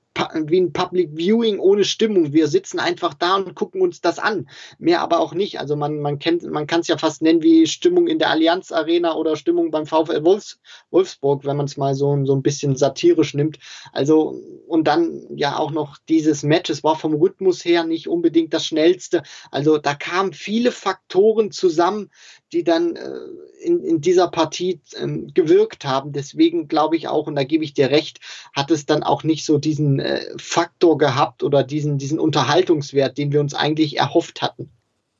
wie 0.47 0.61
ein 0.61 0.73
Public 0.73 1.11
Viewing 1.15 1.59
ohne 1.59 1.85
Stimmung. 1.85 2.33
Wir 2.33 2.49
sitzen 2.49 2.79
einfach 2.79 3.15
da 3.15 3.37
und 3.37 3.55
gucken 3.55 3.81
uns 3.81 4.01
das 4.01 4.19
an. 4.19 4.49
Mehr 4.79 5.01
aber 5.01 5.21
auch 5.21 5.35
nicht. 5.35 5.61
Also 5.61 5.77
man, 5.77 6.01
man 6.01 6.19
kennt, 6.19 6.43
man 6.45 6.67
kann 6.67 6.81
es 6.81 6.89
ja 6.89 6.99
fast 6.99 7.23
nennen 7.23 7.43
wie 7.43 7.67
Stimmung 7.67 8.07
in 8.07 8.19
der 8.19 8.31
Allianz 8.31 8.73
Arena 8.73 9.15
oder 9.15 9.37
Stimmung 9.37 9.71
beim 9.71 9.87
VfL 9.87 10.25
Wolfs, 10.25 10.59
Wolfsburg, 10.91 11.45
wenn 11.45 11.57
man 11.57 11.67
es 11.67 11.77
mal 11.77 11.95
so, 11.95 12.25
so 12.25 12.35
ein 12.35 12.43
bisschen 12.43 12.77
satirisch 12.77 13.35
nimmt. 13.35 13.59
Also, 13.93 14.41
und 14.67 14.87
dann 14.87 15.23
ja 15.35 15.59
auch 15.59 15.71
noch 15.71 15.99
dieses 16.09 16.43
Match. 16.43 16.71
Es 16.71 16.85
war 16.85 16.97
vom 16.97 17.15
Rhythmus 17.15 17.65
her 17.65 17.85
nicht 17.85 18.09
unbedingt 18.09 18.55
das 18.55 18.67
schnellste. 18.67 19.23
Also 19.51 19.79
da 19.79 19.95
kamen 19.95 20.33
viele 20.33 20.73
Faktoren 20.73 21.51
zusammen, 21.51 22.11
die 22.53 22.65
dann 22.65 22.97
äh, 22.97 23.19
in, 23.63 23.83
in 23.83 24.01
dieser 24.01 24.29
Partie 24.29 24.81
ähm, 24.97 25.33
gewirkt 25.35 25.85
haben. 25.85 26.13
Deswegen 26.13 26.69
glaube 26.69 26.97
ich 26.97 27.09
auch, 27.09 27.27
und 27.27 27.35
da 27.35 27.45
gebe 27.45 27.65
ich 27.65 27.75
dir 27.75 27.91
recht, 27.91 28.21
hat 28.55 28.71
es 28.71 28.87
dann 28.87 29.03
auch 29.03 29.25
nicht 29.25 29.45
so 29.45 29.59
diesen 29.59 29.99
äh, 29.99 30.21
Faktor 30.39 30.99
gehabt 30.99 31.43
oder 31.43 31.65
diesen, 31.65 31.99
diesen 31.99 32.21
Unterhaltungswert, 32.21 33.19
den 33.19 33.33
wir 33.33 33.41
uns 33.41 33.55
eigentlich 33.55 33.99
erhofft 33.99 34.43
hatten. 34.43 34.71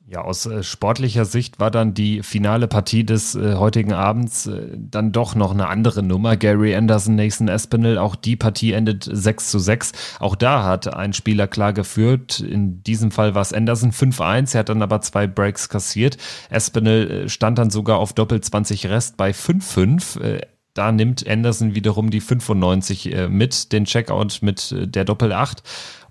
Ja, 0.09 0.21
aus 0.21 0.45
äh, 0.45 0.63
sportlicher 0.63 1.25
Sicht 1.25 1.59
war 1.59 1.69
dann 1.69 1.93
die 1.93 2.23
finale 2.23 2.69
Partie 2.69 3.03
des 3.03 3.35
äh, 3.35 3.55
heutigen 3.55 3.91
Abends 3.91 4.47
äh, 4.47 4.69
dann 4.73 5.11
doch 5.11 5.35
noch 5.35 5.51
eine 5.51 5.67
andere 5.67 6.01
Nummer. 6.01 6.37
Gary 6.37 6.73
Anderson, 6.73 7.15
Nathan 7.15 7.49
Espinel, 7.49 7.97
auch 7.97 8.15
die 8.15 8.37
Partie 8.37 8.71
endet 8.71 9.03
6 9.03 9.51
zu 9.51 9.59
6. 9.59 9.91
Auch 10.19 10.37
da 10.37 10.63
hat 10.63 10.93
ein 10.93 11.11
Spieler 11.11 11.47
klar 11.47 11.73
geführt. 11.73 12.39
In 12.39 12.81
diesem 12.83 13.11
Fall 13.11 13.35
war 13.35 13.41
es 13.41 13.51
Anderson 13.51 13.91
5-1. 13.91 14.53
Er 14.53 14.59
hat 14.59 14.69
dann 14.69 14.81
aber 14.81 15.01
zwei 15.01 15.27
Breaks 15.27 15.67
kassiert. 15.67 16.15
Espinel 16.49 17.11
äh, 17.11 17.29
stand 17.29 17.57
dann 17.57 17.69
sogar 17.69 17.97
auf 17.97 18.13
Doppel 18.13 18.39
20 18.39 18.85
Rest 18.85 19.17
bei 19.17 19.31
5-5. 19.31 20.21
Äh, 20.21 20.41
da 20.73 20.93
nimmt 20.93 21.27
Anderson 21.27 21.75
wiederum 21.75 22.11
die 22.11 22.21
95 22.21 23.13
äh, 23.13 23.27
mit, 23.27 23.73
den 23.73 23.83
Checkout 23.83 24.39
mit 24.41 24.73
der 24.73 25.03
Doppel 25.03 25.33
8 25.33 25.63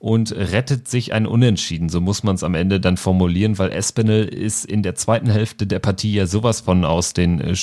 und 0.07 0.31
rettet 0.31 0.87
sich 0.87 1.13
ein 1.13 1.27
Unentschieden. 1.27 1.89
So 1.89 2.01
muss 2.01 2.23
man 2.23 2.37
es 2.37 2.45
am 2.45 2.55
Ende 2.55 2.79
dann 2.79 2.97
formulieren, 2.97 3.59
weil 3.59 3.73
Espinel 3.73 4.25
ist 4.25 4.65
in 4.65 4.85
der 4.85 4.95
zweiten 4.95 5.29
Hälfte 5.29 5.67
der 5.67 5.81
Partie 5.81 6.13
ja 6.13 6.27
sowas 6.29 6.61
von 6.61 6.85
aus 6.85 7.13
den, 7.13 7.41
äh, 7.41 7.57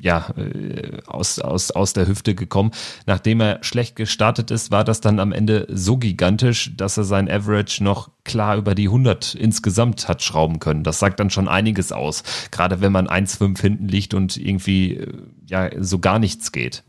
ja, 0.00 0.32
äh, 0.34 1.02
aus, 1.06 1.40
aus, 1.40 1.70
aus 1.70 1.92
der 1.92 2.08
Hüfte 2.08 2.34
gekommen. 2.34 2.70
Nachdem 3.04 3.42
er 3.42 3.58
schlecht 3.62 3.96
gestartet 3.96 4.50
ist, 4.50 4.70
war 4.70 4.82
das 4.82 5.02
dann 5.02 5.20
am 5.20 5.30
Ende 5.30 5.66
so 5.68 5.98
gigantisch, 5.98 6.72
dass 6.74 6.96
er 6.96 7.04
sein 7.04 7.30
Average 7.30 7.84
noch 7.84 8.08
klar 8.24 8.56
über 8.56 8.74
die 8.74 8.86
100 8.86 9.34
insgesamt 9.34 10.08
hat 10.08 10.22
schrauben 10.22 10.58
können. 10.58 10.84
Das 10.84 11.00
sagt 11.00 11.20
dann 11.20 11.28
schon 11.28 11.48
einiges 11.48 11.92
aus. 11.92 12.22
Gerade 12.50 12.80
wenn 12.80 12.92
man 12.92 13.08
1,5 13.08 13.60
hinten 13.60 13.88
liegt 13.88 14.14
und 14.14 14.38
irgendwie, 14.38 14.94
äh, 14.94 15.12
ja, 15.44 15.68
so 15.78 15.98
gar 15.98 16.18
nichts 16.18 16.50
geht. 16.50 16.82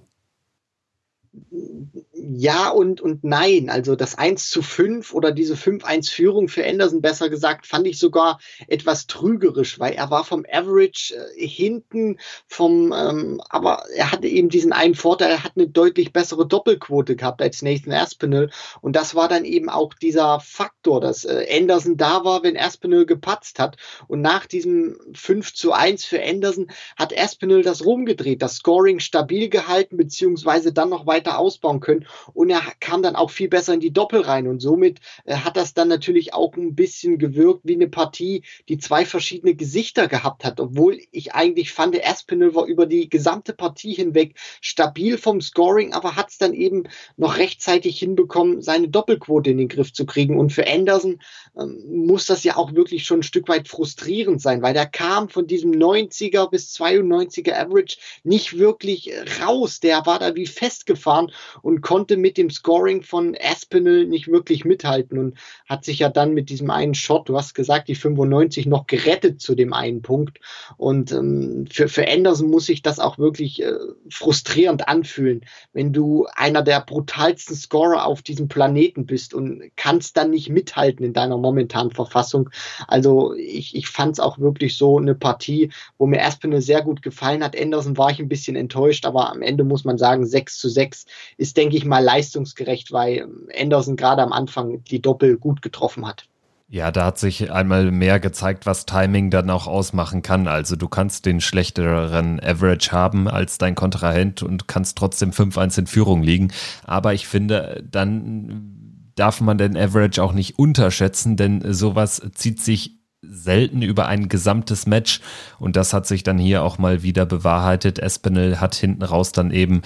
Ja 2.42 2.70
und, 2.70 3.02
und 3.02 3.24
nein. 3.24 3.70
Also 3.70 3.96
das 3.96 4.18
1 4.18 4.50
zu 4.50 4.64
5 4.64 5.14
oder 5.14 5.32
diese 5.32 5.54
5-1-Führung 5.54 6.48
für 6.48 6.66
Anderson, 6.66 7.00
besser 7.00 7.30
gesagt, 7.30 7.68
fand 7.68 7.86
ich 7.86 8.00
sogar 8.00 8.40
etwas 8.68 9.06
trügerisch, 9.06 9.80
weil 9.80 9.94
er 9.94 10.10
war 10.10 10.24
vom 10.24 10.44
Average 10.52 11.14
äh, 11.14 11.48
hinten, 11.48 12.18
vom, 12.48 12.94
ähm, 12.98 13.42
aber 13.50 13.84
er 13.96 14.12
hatte 14.12 14.28
eben 14.28 14.50
diesen 14.50 14.74
einen 14.74 14.96
Vorteil, 14.96 15.30
er 15.30 15.44
hat 15.44 15.52
eine 15.56 15.68
deutlich 15.68 16.14
bessere 16.14 16.48
Doppelquote 16.48 17.16
gehabt 17.16 17.44
als 17.44 17.62
Nathan 17.62 17.94
Aspinall. 17.94 18.50
Und 18.82 18.96
das 18.96 19.14
war 19.14 19.28
dann 19.28 19.46
eben 19.46 19.70
auch 19.70 19.94
dieser 19.94 20.40
Faktor, 20.40 21.00
dass 21.00 21.26
äh, 21.26 21.46
Anderson 21.56 21.96
da 21.96 22.26
war, 22.26 22.42
wenn 22.42 22.58
Aspinall 22.58 23.06
gepatzt 23.06 23.60
hat. 23.60 23.78
Und 24.08 24.22
nach 24.22 24.48
diesem 24.48 24.98
5 25.14 25.54
zu 25.54 25.74
1 25.74 26.06
für 26.06 26.20
Anderson 26.24 26.72
hat 26.98 27.16
Aspinall 27.16 27.62
das 27.62 27.86
rumgedreht, 27.86 28.42
das 28.42 28.56
Scoring 28.56 29.00
stabil 29.00 29.48
gehalten, 29.48 29.96
beziehungsweise 29.96 30.74
dann 30.74 30.90
noch 30.90 31.06
weiter 31.06 31.38
ausbauen 31.38 31.82
können 31.82 32.08
und 32.34 32.50
er 32.50 32.62
kam 32.80 33.02
dann 33.02 33.16
auch 33.16 33.32
viel 33.32 33.50
besser 33.50 33.74
in 33.74 33.80
die 33.80 33.94
Doppel 33.94 34.22
rein. 34.22 34.48
Und 34.48 34.60
somit 34.60 35.00
äh, 35.26 35.36
hat 35.36 35.58
das 35.58 35.74
dann 35.74 35.88
natürlich 35.88 36.34
auch 36.34 36.56
ein 36.56 36.76
bisschen 36.76 37.18
gewirkt 37.18 37.62
wie 37.64 37.76
eine 37.76 37.88
Partie, 37.88 38.44
die 38.70 38.78
zwei 38.78 39.06
verschiedene 39.06 39.56
Gesichter 39.56 40.08
gehabt 40.08 40.44
hat, 40.44 40.60
obwohl 40.60 41.00
ich 41.12 41.34
eigentlich 41.34 41.72
fand, 41.72 41.92
Aspinall 42.04 42.56
war 42.56 42.66
über 42.66 42.86
die 42.86 43.10
gesamte 43.10 43.54
Partie 43.54 43.94
hinweg 43.94 44.36
stabil 44.62 45.18
vom 45.18 45.42
Scoring, 45.42 45.94
aber 45.94 46.16
hat 46.16 46.30
es 46.30 46.38
dann 46.38 46.54
eben 46.54 46.84
noch 47.18 47.38
rechtzeitig 47.38 48.00
hinbekommen, 48.00 48.62
seine 48.62 48.90
Doppelquote 48.90 49.52
in 49.52 49.58
den 49.58 49.68
Griff 49.68 49.94
zu 49.94 50.06
kriegen. 50.06 50.40
Und 50.40 50.52
für 50.52 50.68
Anderson 50.68 51.22
ähm, 51.58 52.06
muss 52.06 52.26
das 52.26 52.44
ja 52.44 52.58
auch 52.58 52.74
wirklich 52.74 53.06
schon 53.06 53.20
ein 53.20 53.24
Stück 53.24 53.48
weit 53.48 53.68
frustrierend 53.68 54.42
sein, 54.42 54.62
weil 54.62 54.74
der 54.74 54.86
kam 54.86 55.30
von 55.30 55.48
diesem 55.48 55.72
90er 55.72 56.50
bis 56.50 56.74
92er 56.76 57.54
Average 57.54 57.98
nicht 58.24 58.58
wirklich 58.58 59.12
raus, 59.42 59.80
der 59.80 60.06
war 60.06 60.20
da 60.20 60.36
wie 60.36 60.48
festgefahren 60.48 61.32
und 61.62 61.82
konnte 61.82 62.11
konnte 62.12 62.22
mit 62.22 62.38
dem 62.38 62.50
Scoring 62.50 63.04
von 63.04 63.38
Aspinall 63.42 64.06
nicht 64.06 64.28
wirklich 64.28 64.66
mithalten 64.66 65.18
und 65.18 65.38
hat 65.68 65.86
sich 65.86 66.00
ja 66.00 66.10
dann 66.10 66.34
mit 66.34 66.50
diesem 66.50 66.70
einen 66.70 66.94
Shot, 66.94 67.30
du 67.30 67.38
hast 67.38 67.54
gesagt, 67.54 67.88
die 67.88 67.96
95 67.96 68.66
noch 68.66 68.86
gerettet 68.86 69.40
zu 69.40 69.56
dem 69.56 69.72
einen 69.72 70.02
Punkt. 70.02 70.40
Und 70.76 71.14
ähm, 71.14 71.68
für, 71.72 71.88
für 71.88 72.06
Anderson 72.08 72.50
muss 72.50 72.66
sich 72.66 72.82
das 72.82 73.00
auch 73.00 73.18
wirklich 73.18 73.64
äh, 73.64 73.72
frustrierend 74.10 74.90
anfühlen, 74.90 75.46
wenn 75.72 75.94
du 75.94 76.28
einer 76.36 76.64
der 76.64 76.82
brutalsten 76.82 77.56
Scorer 77.56 78.06
auf 78.06 78.22
diesem 78.22 78.50
Planeten 78.50 79.06
bist 79.06 79.34
und 79.34 79.64
kannst 79.78 80.18
dann 80.18 80.32
nicht 80.32 80.50
mithalten 80.50 81.06
in 81.06 81.14
deiner 81.14 81.38
momentanen 81.38 81.92
Verfassung. 81.92 82.50
Also 82.88 83.34
ich, 83.36 83.74
ich 83.74 83.88
fand 83.88 84.14
es 84.14 84.20
auch 84.20 84.38
wirklich 84.38 84.76
so 84.76 84.98
eine 84.98 85.16
Partie, 85.16 85.72
wo 85.98 86.08
mir 86.08 86.26
Aspinall 86.26 86.62
sehr 86.62 86.82
gut 86.82 87.02
gefallen 87.02 87.44
hat. 87.44 87.58
Anderson 87.58 87.98
war 87.98 88.12
ich 88.12 88.20
ein 88.20 88.28
bisschen 88.28 88.58
enttäuscht, 88.58 89.06
aber 89.06 89.32
am 89.32 89.42
Ende 89.42 89.64
muss 89.64 89.86
man 89.86 89.98
sagen, 89.98 90.26
6 90.26 90.58
zu 90.58 90.68
6 90.68 91.06
ist, 91.38 91.56
denke 91.56 91.78
ich 91.78 91.86
mal, 91.86 92.01
leistungsgerecht, 92.02 92.92
weil 92.92 93.28
Anderson 93.60 93.96
gerade 93.96 94.22
am 94.22 94.34
Anfang 94.34 94.84
die 94.86 95.02
Doppel 95.02 95.38
gut 95.38 95.62
getroffen 95.62 96.08
hat. 96.08 96.26
Ja, 96.74 96.90
da 96.90 97.08
hat 97.08 97.20
sich 97.20 97.52
einmal 97.52 97.92
mehr 97.92 98.22
gezeigt, 98.22 98.66
was 98.66 98.86
Timing 98.86 99.30
dann 99.30 99.50
auch 99.50 99.68
ausmachen 99.68 100.22
kann. 100.22 100.48
Also 100.48 100.78
du 100.78 100.88
kannst 100.88 101.26
den 101.26 101.42
schlechteren 101.42 102.40
Average 102.40 102.94
haben 102.94 103.28
als 103.28 103.58
dein 103.58 103.76
Kontrahent 103.76 104.42
und 104.42 104.70
kannst 104.70 104.98
trotzdem 104.98 105.32
5-1 105.32 105.80
in 105.80 105.88
Führung 105.88 106.24
liegen. 106.24 106.54
Aber 106.86 107.14
ich 107.14 107.28
finde, 107.28 107.84
dann 107.92 109.12
darf 109.16 109.42
man 109.42 109.58
den 109.58 109.76
Average 109.76 110.24
auch 110.24 110.32
nicht 110.32 110.60
unterschätzen, 110.60 111.36
denn 111.36 111.74
sowas 111.74 112.22
zieht 112.36 112.62
sich 112.62 113.02
selten 113.22 113.82
über 113.82 114.08
ein 114.08 114.30
gesamtes 114.30 114.88
Match 114.88 115.20
und 115.60 115.76
das 115.76 115.94
hat 115.94 116.08
sich 116.08 116.24
dann 116.24 116.38
hier 116.38 116.64
auch 116.64 116.78
mal 116.78 117.04
wieder 117.04 117.26
bewahrheitet. 117.26 118.00
Espinel 118.00 118.60
hat 118.60 118.76
hinten 118.76 119.04
raus 119.04 119.34
dann 119.34 119.52
eben 119.52 119.82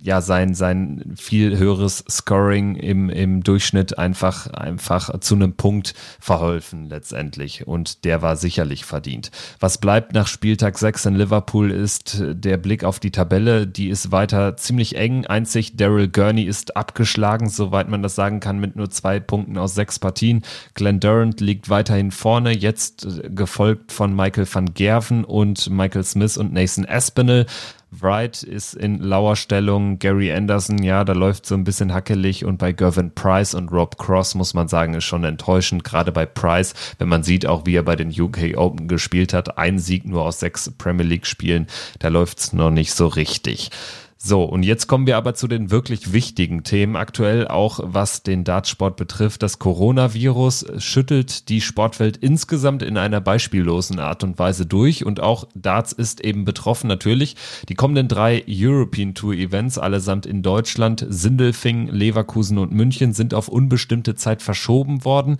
ja 0.00 0.20
sein, 0.20 0.54
sein 0.54 1.14
viel 1.16 1.58
höheres 1.58 2.04
Scoring 2.08 2.76
im, 2.76 3.10
im 3.10 3.42
Durchschnitt 3.42 3.98
einfach, 3.98 4.46
einfach 4.48 5.18
zu 5.20 5.34
einem 5.34 5.54
Punkt 5.54 5.94
verholfen 6.20 6.88
letztendlich. 6.88 7.66
Und 7.66 8.04
der 8.04 8.22
war 8.22 8.36
sicherlich 8.36 8.84
verdient. 8.84 9.30
Was 9.60 9.78
bleibt 9.78 10.14
nach 10.14 10.26
Spieltag 10.26 10.78
6 10.78 11.06
in 11.06 11.14
Liverpool 11.14 11.70
ist 11.70 12.22
der 12.34 12.56
Blick 12.56 12.84
auf 12.84 13.00
die 13.00 13.10
Tabelle. 13.10 13.66
Die 13.66 13.88
ist 13.88 14.12
weiter 14.12 14.56
ziemlich 14.56 14.96
eng. 14.96 15.26
Einzig 15.26 15.76
Daryl 15.76 16.08
Gurney 16.08 16.42
ist 16.42 16.76
abgeschlagen, 16.76 17.48
soweit 17.48 17.88
man 17.88 18.02
das 18.02 18.14
sagen 18.14 18.40
kann, 18.40 18.58
mit 18.58 18.76
nur 18.76 18.90
zwei 18.90 19.20
Punkten 19.20 19.58
aus 19.58 19.74
sechs 19.74 19.98
Partien. 19.98 20.42
Glenn 20.74 21.00
Durant 21.00 21.40
liegt 21.40 21.68
weiterhin 21.68 22.10
vorne, 22.10 22.56
jetzt 22.56 23.06
gefolgt 23.30 23.92
von 23.92 24.14
Michael 24.14 24.46
van 24.50 24.74
Gerven 24.74 25.24
und 25.24 25.70
Michael 25.70 26.04
Smith 26.04 26.36
und 26.36 26.52
Nathan 26.52 26.86
Aspinall. 26.86 27.46
Wright 27.90 28.42
ist 28.42 28.74
in 28.74 28.98
lauer 28.98 29.34
Stellung, 29.34 29.98
Gary 29.98 30.32
Anderson, 30.32 30.82
ja, 30.82 31.04
da 31.04 31.14
läuft 31.14 31.46
so 31.46 31.54
ein 31.54 31.64
bisschen 31.64 31.94
hackelig. 31.94 32.44
Und 32.44 32.58
bei 32.58 32.72
Gervin 32.72 33.12
Price 33.14 33.54
und 33.54 33.72
Rob 33.72 33.96
Cross 33.98 34.34
muss 34.34 34.54
man 34.54 34.68
sagen, 34.68 34.94
ist 34.94 35.04
schon 35.04 35.24
enttäuschend, 35.24 35.84
gerade 35.84 36.12
bei 36.12 36.26
Price, 36.26 36.74
wenn 36.98 37.08
man 37.08 37.22
sieht 37.22 37.46
auch, 37.46 37.64
wie 37.64 37.76
er 37.76 37.82
bei 37.82 37.96
den 37.96 38.10
UK 38.10 38.56
Open 38.56 38.88
gespielt 38.88 39.32
hat, 39.32 39.56
ein 39.58 39.78
Sieg 39.78 40.04
nur 40.04 40.22
aus 40.22 40.40
sechs 40.40 40.70
Premier 40.76 41.06
League 41.06 41.26
Spielen, 41.26 41.66
da 41.98 42.08
läuft's 42.08 42.52
noch 42.52 42.70
nicht 42.70 42.92
so 42.92 43.06
richtig. 43.06 43.70
So, 44.20 44.42
und 44.42 44.64
jetzt 44.64 44.88
kommen 44.88 45.06
wir 45.06 45.16
aber 45.16 45.34
zu 45.34 45.46
den 45.46 45.70
wirklich 45.70 46.12
wichtigen 46.12 46.64
Themen 46.64 46.96
aktuell, 46.96 47.46
auch 47.46 47.78
was 47.84 48.24
den 48.24 48.42
Dartsport 48.42 48.96
betrifft. 48.96 49.44
Das 49.44 49.60
Coronavirus 49.60 50.66
schüttelt 50.78 51.48
die 51.48 51.60
Sportwelt 51.60 52.16
insgesamt 52.16 52.82
in 52.82 52.96
einer 52.96 53.20
beispiellosen 53.20 54.00
Art 54.00 54.24
und 54.24 54.36
Weise 54.40 54.66
durch 54.66 55.06
und 55.06 55.20
auch 55.20 55.46
Darts 55.54 55.92
ist 55.92 56.24
eben 56.24 56.44
betroffen 56.44 56.88
natürlich. 56.88 57.36
Die 57.68 57.76
kommenden 57.76 58.08
drei 58.08 58.44
European 58.48 59.14
Tour 59.14 59.34
Events, 59.34 59.78
allesamt 59.78 60.26
in 60.26 60.42
Deutschland, 60.42 61.06
Sindelfing, 61.08 61.86
Leverkusen 61.86 62.58
und 62.58 62.72
München, 62.72 63.12
sind 63.12 63.34
auf 63.34 63.46
unbestimmte 63.46 64.16
Zeit 64.16 64.42
verschoben 64.42 65.04
worden. 65.04 65.38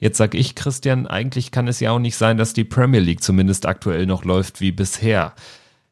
Jetzt 0.00 0.18
sag 0.18 0.34
ich, 0.34 0.54
Christian, 0.54 1.06
eigentlich 1.06 1.50
kann 1.50 1.66
es 1.66 1.80
ja 1.80 1.92
auch 1.92 1.98
nicht 1.98 2.18
sein, 2.18 2.36
dass 2.36 2.52
die 2.52 2.64
Premier 2.64 3.00
League 3.00 3.22
zumindest 3.22 3.64
aktuell 3.64 4.04
noch 4.04 4.26
läuft 4.26 4.60
wie 4.60 4.70
bisher. 4.70 5.32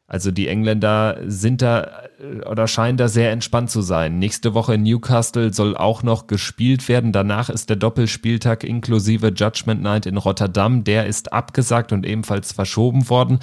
Also 0.09 0.31
die 0.31 0.47
Engländer 0.47 1.19
sind 1.25 1.61
da 1.61 2.07
äh, 2.19 2.45
oder 2.45 2.67
scheinen 2.67 2.97
da 2.97 3.09
sehr 3.09 3.31
entspannt 3.31 3.69
zu 3.69 3.81
sein. 3.81 4.19
Nächste 4.19 4.53
Woche 4.53 4.75
in 4.75 4.83
Newcastle 4.83 5.53
soll 5.53 5.75
auch 5.75 6.01
noch 6.01 6.27
gespielt 6.27 6.87
werden. 6.87 7.11
Danach 7.11 7.49
ist 7.49 7.69
der 7.69 7.75
Doppelspieltag 7.75 8.63
inklusive 8.63 9.33
Judgment 9.35 9.81
Night 9.81 10.05
in 10.05 10.15
Rotterdam. 10.15 10.85
Der 10.85 11.07
ist 11.07 11.33
abgesagt 11.33 11.91
und 11.91 12.05
ebenfalls 12.05 12.53
verschoben 12.53 13.09
worden. 13.09 13.39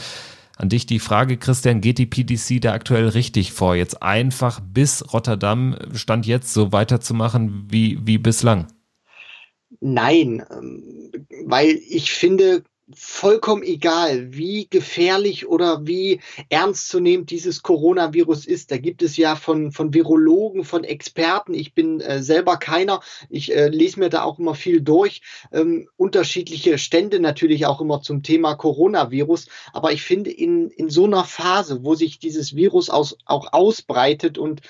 An 0.57 0.71
dich 0.71 0.87
die 0.87 1.01
Frage, 1.01 1.37
Christian, 1.37 1.81
geht 1.81 1.99
die 1.99 2.07
PDC 2.07 2.61
da 2.61 2.73
aktuell 2.73 3.09
richtig 3.09 3.53
vor? 3.53 3.75
Jetzt 3.75 4.03
einfach 4.03 4.61
bis 4.61 5.13
Rotterdam 5.13 5.77
Stand 5.93 6.27
jetzt 6.27 6.55
so 6.55 6.73
weiterzumachen 6.73 7.67
wie, 7.69 7.99
wie 8.07 8.19
bislang? 8.19 8.69
Nein, 9.81 10.43
ähm, 10.51 11.13
weil 11.47 11.79
ich 11.89 12.13
finde, 12.13 12.63
vollkommen 12.93 13.63
egal, 13.63 14.35
wie 14.35 14.67
gefährlich 14.69 15.47
oder 15.47 15.87
wie 15.87 16.21
ernstzunehmend 16.51 17.31
dieses 17.31 17.63
Coronavirus 17.63 18.47
ist. 18.47 18.71
Da 18.71 18.77
gibt 18.77 19.03
es 19.03 19.17
ja 19.17 19.37
von, 19.37 19.73
von 19.73 19.95
Virologen, 19.95 20.65
von 20.65 20.85
Experten, 20.85 21.55
ich 21.55 21.73
bin 21.73 22.01
äh, 22.01 22.23
selber 22.23 22.59
keiner, 22.59 23.01
ich 23.31 23.55
äh, 23.55 23.69
lese 23.69 24.01
mir 24.01 24.11
da 24.11 24.23
auch 24.23 24.39
immer 24.39 24.55
viel 24.55 24.83
durch, 24.83 25.23
ähm, 25.53 25.89
unterschiedliche 25.97 26.77
Stände 26.77 27.21
natürlich 27.21 27.65
auch 27.67 27.81
immer 27.81 28.03
zum 28.03 28.23
Thema 28.23 28.55
Coronavirus. 28.55 29.47
Aber 29.73 29.93
ich 29.93 30.03
finde, 30.03 30.31
in, 30.31 30.69
in 30.69 30.91
so 30.91 31.05
einer 31.05 31.25
Phase, 31.25 31.85
wo 31.85 31.95
sich 31.95 32.19
dieses 32.19 32.55
Virus 32.55 32.91
aus, 32.91 33.17
auch 33.25 33.53
ausbreitet 33.53 34.37
und 34.37 34.61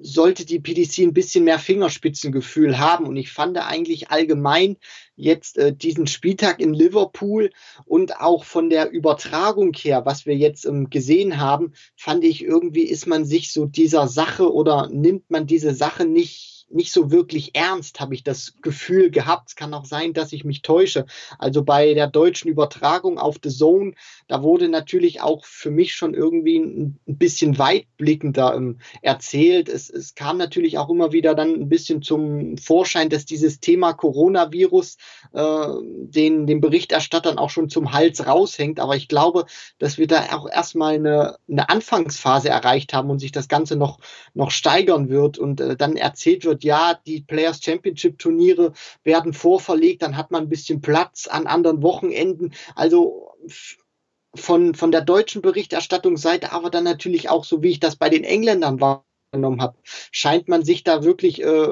sollte 0.00 0.44
die 0.44 0.60
PDC 0.60 0.98
ein 0.98 1.12
bisschen 1.12 1.44
mehr 1.44 1.58
Fingerspitzengefühl 1.58 2.78
haben. 2.78 3.06
Und 3.06 3.16
ich 3.16 3.32
fand 3.32 3.58
eigentlich 3.58 4.10
allgemein 4.10 4.76
jetzt 5.14 5.58
äh, 5.58 5.74
diesen 5.74 6.06
Spieltag 6.06 6.60
in 6.60 6.74
Liverpool 6.74 7.50
und 7.84 8.20
auch 8.20 8.44
von 8.44 8.70
der 8.70 8.90
Übertragung 8.90 9.72
her, 9.74 10.04
was 10.04 10.26
wir 10.26 10.36
jetzt 10.36 10.64
ähm, 10.64 10.90
gesehen 10.90 11.38
haben, 11.38 11.72
fand 11.96 12.24
ich 12.24 12.42
irgendwie, 12.42 12.84
ist 12.84 13.06
man 13.06 13.24
sich 13.24 13.52
so 13.52 13.66
dieser 13.66 14.08
Sache 14.08 14.52
oder 14.52 14.88
nimmt 14.90 15.30
man 15.30 15.46
diese 15.46 15.74
Sache 15.74 16.04
nicht 16.04 16.61
nicht 16.74 16.92
so 16.92 17.10
wirklich 17.10 17.54
ernst, 17.54 18.00
habe 18.00 18.14
ich 18.14 18.24
das 18.24 18.54
Gefühl 18.62 19.10
gehabt. 19.10 19.50
Es 19.50 19.56
kann 19.56 19.74
auch 19.74 19.84
sein, 19.84 20.12
dass 20.12 20.32
ich 20.32 20.44
mich 20.44 20.62
täusche. 20.62 21.06
Also 21.38 21.62
bei 21.64 21.94
der 21.94 22.06
deutschen 22.06 22.48
Übertragung 22.48 23.18
auf 23.18 23.36
The 23.42 23.50
Zone, 23.50 23.94
da 24.28 24.42
wurde 24.42 24.68
natürlich 24.68 25.20
auch 25.20 25.44
für 25.44 25.70
mich 25.70 25.94
schon 25.94 26.14
irgendwie 26.14 26.58
ein, 26.58 26.98
bisschen 27.06 27.58
weitblickender 27.58 28.54
ähm, 28.54 28.78
erzählt. 29.02 29.68
Es, 29.68 29.90
es 29.90 30.14
kam 30.14 30.38
natürlich 30.38 30.78
auch 30.78 30.88
immer 30.88 31.12
wieder 31.12 31.34
dann 31.34 31.54
ein 31.54 31.68
bisschen 31.68 32.02
zum 32.02 32.56
Vorschein, 32.56 33.10
dass 33.10 33.26
dieses 33.26 33.60
Thema 33.60 33.92
Coronavirus 33.92 34.96
äh, 35.32 35.66
den, 35.82 36.46
den 36.46 36.60
Berichterstattern 36.60 37.38
auch 37.38 37.50
schon 37.50 37.68
zum 37.68 37.92
Hals 37.92 38.26
raushängt. 38.26 38.80
Aber 38.80 38.96
ich 38.96 39.08
glaube, 39.08 39.46
dass 39.78 39.98
wir 39.98 40.06
da 40.06 40.32
auch 40.32 40.48
erstmal 40.48 40.94
eine, 40.94 41.36
eine 41.48 41.68
Anfangsphase 41.68 42.48
erreicht 42.48 42.94
haben 42.94 43.10
und 43.10 43.18
sich 43.18 43.32
das 43.32 43.48
Ganze 43.48 43.76
noch, 43.76 43.98
noch 44.34 44.50
steigern 44.50 45.08
wird 45.08 45.38
und 45.38 45.60
äh, 45.60 45.76
dann 45.76 45.96
erzählt 45.96 46.44
wird, 46.44 46.61
ja, 46.64 46.98
die 47.06 47.22
Players 47.22 47.62
Championship 47.62 48.18
Turniere 48.18 48.72
werden 49.04 49.32
vorverlegt, 49.32 50.02
dann 50.02 50.16
hat 50.16 50.30
man 50.30 50.44
ein 50.44 50.48
bisschen 50.48 50.80
Platz 50.80 51.26
an 51.26 51.46
anderen 51.46 51.82
Wochenenden. 51.82 52.52
Also 52.74 53.32
von, 54.34 54.74
von 54.74 54.90
der 54.90 55.02
deutschen 55.02 55.42
Berichterstattungsseite, 55.42 56.52
aber 56.52 56.70
dann 56.70 56.84
natürlich 56.84 57.28
auch 57.28 57.44
so, 57.44 57.62
wie 57.62 57.70
ich 57.70 57.80
das 57.80 57.96
bei 57.96 58.08
den 58.08 58.24
Engländern 58.24 58.80
war 58.80 59.04
genommen 59.32 59.62
habe, 59.62 59.78
scheint 60.10 60.48
man 60.48 60.64
sich 60.64 60.84
da 60.84 61.04
wirklich 61.04 61.42
äh, 61.42 61.68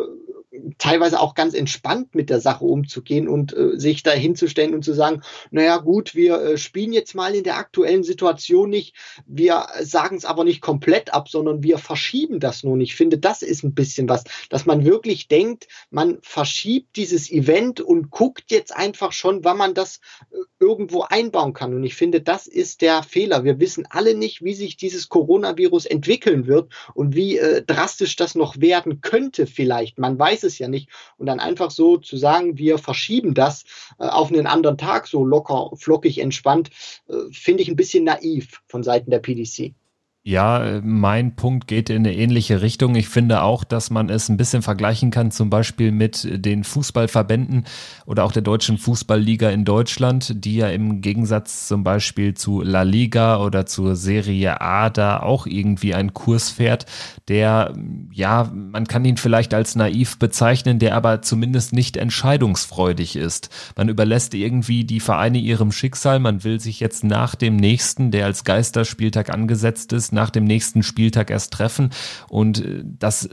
teilweise 0.79 1.21
auch 1.21 1.35
ganz 1.35 1.55
entspannt 1.55 2.15
mit 2.15 2.31
der 2.31 2.41
Sache 2.41 2.65
umzugehen 2.65 3.29
und 3.29 3.57
äh, 3.57 3.79
sich 3.79 4.03
da 4.03 4.13
hinzustellen 4.13 4.75
und 4.75 4.85
zu 4.85 4.93
sagen, 4.93 5.23
naja 5.51 5.79
gut, 5.79 6.15
wir 6.15 6.41
äh, 6.41 6.59
spielen 6.59 6.93
jetzt 6.93 7.15
mal 7.15 7.35
in 7.35 7.45
der 7.45 7.57
aktuellen 7.57 8.03
Situation 8.03 8.71
nicht, 8.71 8.95
wir 9.27 9.67
sagen 9.81 10.17
es 10.17 10.25
aber 10.25 10.45
nicht 10.45 10.61
komplett 10.61 11.13
ab, 11.13 11.29
sondern 11.29 11.63
wir 11.63 11.79
verschieben 11.79 12.41
das 12.41 12.63
nun. 12.65 12.81
Ich 12.81 12.95
finde, 12.95 13.19
das 13.19 13.43
ist 13.43 13.63
ein 13.63 13.75
bisschen 13.75 14.09
was, 14.09 14.25
dass 14.49 14.67
man 14.67 14.85
wirklich 14.85 15.29
denkt, 15.29 15.69
man 15.91 16.19
verschiebt 16.23 16.97
dieses 16.97 17.31
Event 17.31 17.81
und 17.81 18.11
guckt 18.11 18.51
jetzt 18.51 18.75
einfach 18.75 19.13
schon, 19.13 19.45
wann 19.45 19.57
man 19.57 19.75
das 19.75 20.01
äh, 20.31 20.37
irgendwo 20.59 21.03
einbauen 21.03 21.53
kann. 21.53 21.75
Und 21.75 21.85
ich 21.85 21.95
finde, 21.95 22.21
das 22.21 22.47
ist 22.47 22.83
der 22.83 23.03
Fehler. 23.03 23.45
Wir 23.45 23.59
wissen 23.61 23.87
alle 23.89 24.15
nicht, 24.15 24.43
wie 24.43 24.55
sich 24.55 24.77
dieses 24.77 25.09
Coronavirus 25.09 25.87
entwickeln 25.87 26.47
wird 26.47 26.73
und 26.95 27.15
wie 27.15 27.39
äh, 27.39 27.63
drastisch 27.63 28.17
das 28.17 28.35
noch 28.35 28.61
werden 28.61 29.01
könnte 29.01 29.47
vielleicht. 29.47 29.99
Man 29.99 30.19
weiß 30.19 30.45
es 30.45 30.50
ja 30.59 30.69
nicht. 30.69 30.89
Und 31.17 31.27
dann 31.27 31.41
einfach 31.41 31.71
so 31.71 31.97
zu 31.97 32.17
sagen, 32.17 32.59
wir 32.59 32.79
verschieben 32.79 33.35
das 33.35 33.65
äh, 33.99 34.05
auf 34.05 34.31
einen 34.31 34.47
anderen 34.47 34.79
Tag, 34.79 35.07
so 35.07 35.25
locker, 35.25 35.71
flockig, 35.77 36.19
entspannt, 36.19 36.71
äh, 37.09 37.15
finde 37.33 37.63
ich 37.63 37.69
ein 37.69 37.77
bisschen 37.77 38.05
naiv 38.05 38.63
von 38.67 38.83
Seiten 38.83 39.11
der 39.11 39.21
PDC. 39.21 39.75
Ja, 40.23 40.83
mein 40.83 41.35
Punkt 41.35 41.67
geht 41.67 41.89
in 41.89 42.07
eine 42.07 42.15
ähnliche 42.15 42.61
Richtung. 42.61 42.95
Ich 42.95 43.09
finde 43.09 43.41
auch, 43.41 43.65
dass 43.65 43.89
man 43.89 44.11
es 44.11 44.29
ein 44.29 44.37
bisschen 44.37 44.61
vergleichen 44.61 45.11
kann, 45.11 45.31
zum 45.31 45.49
Beispiel 45.49 45.93
mit 45.93 46.29
den 46.45 46.63
Fußballverbänden 46.63 47.65
oder 48.05 48.25
auch 48.25 48.33
der 48.33 48.43
deutschen 48.43 48.77
Fußballliga 48.77 49.49
in 49.49 49.65
Deutschland, 49.65 50.45
die 50.45 50.57
ja 50.57 50.69
im 50.69 51.01
Gegensatz 51.01 51.67
zum 51.69 51.85
Beispiel 51.85 52.35
zu 52.35 52.61
La 52.61 52.83
Liga 52.83 53.43
oder 53.43 53.65
zur 53.65 53.97
Serie 53.97 54.61
A 54.61 54.91
da 54.91 55.21
auch 55.21 55.47
irgendwie 55.47 55.95
einen 55.95 56.13
Kurs 56.13 56.51
fährt, 56.51 56.85
der, 57.29 57.73
ja, 58.13 58.53
man 58.55 58.87
kann 58.87 59.07
ihn 59.07 59.17
vielleicht 59.17 59.55
als 59.55 59.75
naiv 59.75 60.19
bezeichnen, 60.19 60.79
der 60.79 60.97
aber 60.97 61.23
zumindest 61.23 61.73
nicht 61.73 61.97
entscheidungsfreudig 61.97 63.17
ist. 63.17 63.49
Man 63.75 63.89
überlässt 63.89 64.35
irgendwie 64.35 64.85
die 64.85 65.01
Vereine 65.01 65.39
ihrem 65.39 65.73
Schicksal. 65.73 66.19
Man 66.19 66.45
will 66.45 66.61
sich 66.61 66.79
jetzt 66.79 67.05
nach 67.05 67.37
dem 67.37 67.57
nächsten, 67.57 68.11
der 68.11 68.27
als 68.27 68.45
Geisterspieltag 68.45 69.31
angesetzt 69.31 69.95
ist, 69.95 70.10
nach 70.13 70.31
dem 70.31 70.45
nächsten 70.45 70.83
Spieltag 70.83 71.31
erst 71.31 71.53
treffen. 71.53 71.91
Und 72.29 72.65
äh, 72.65 72.83
das 72.85 73.29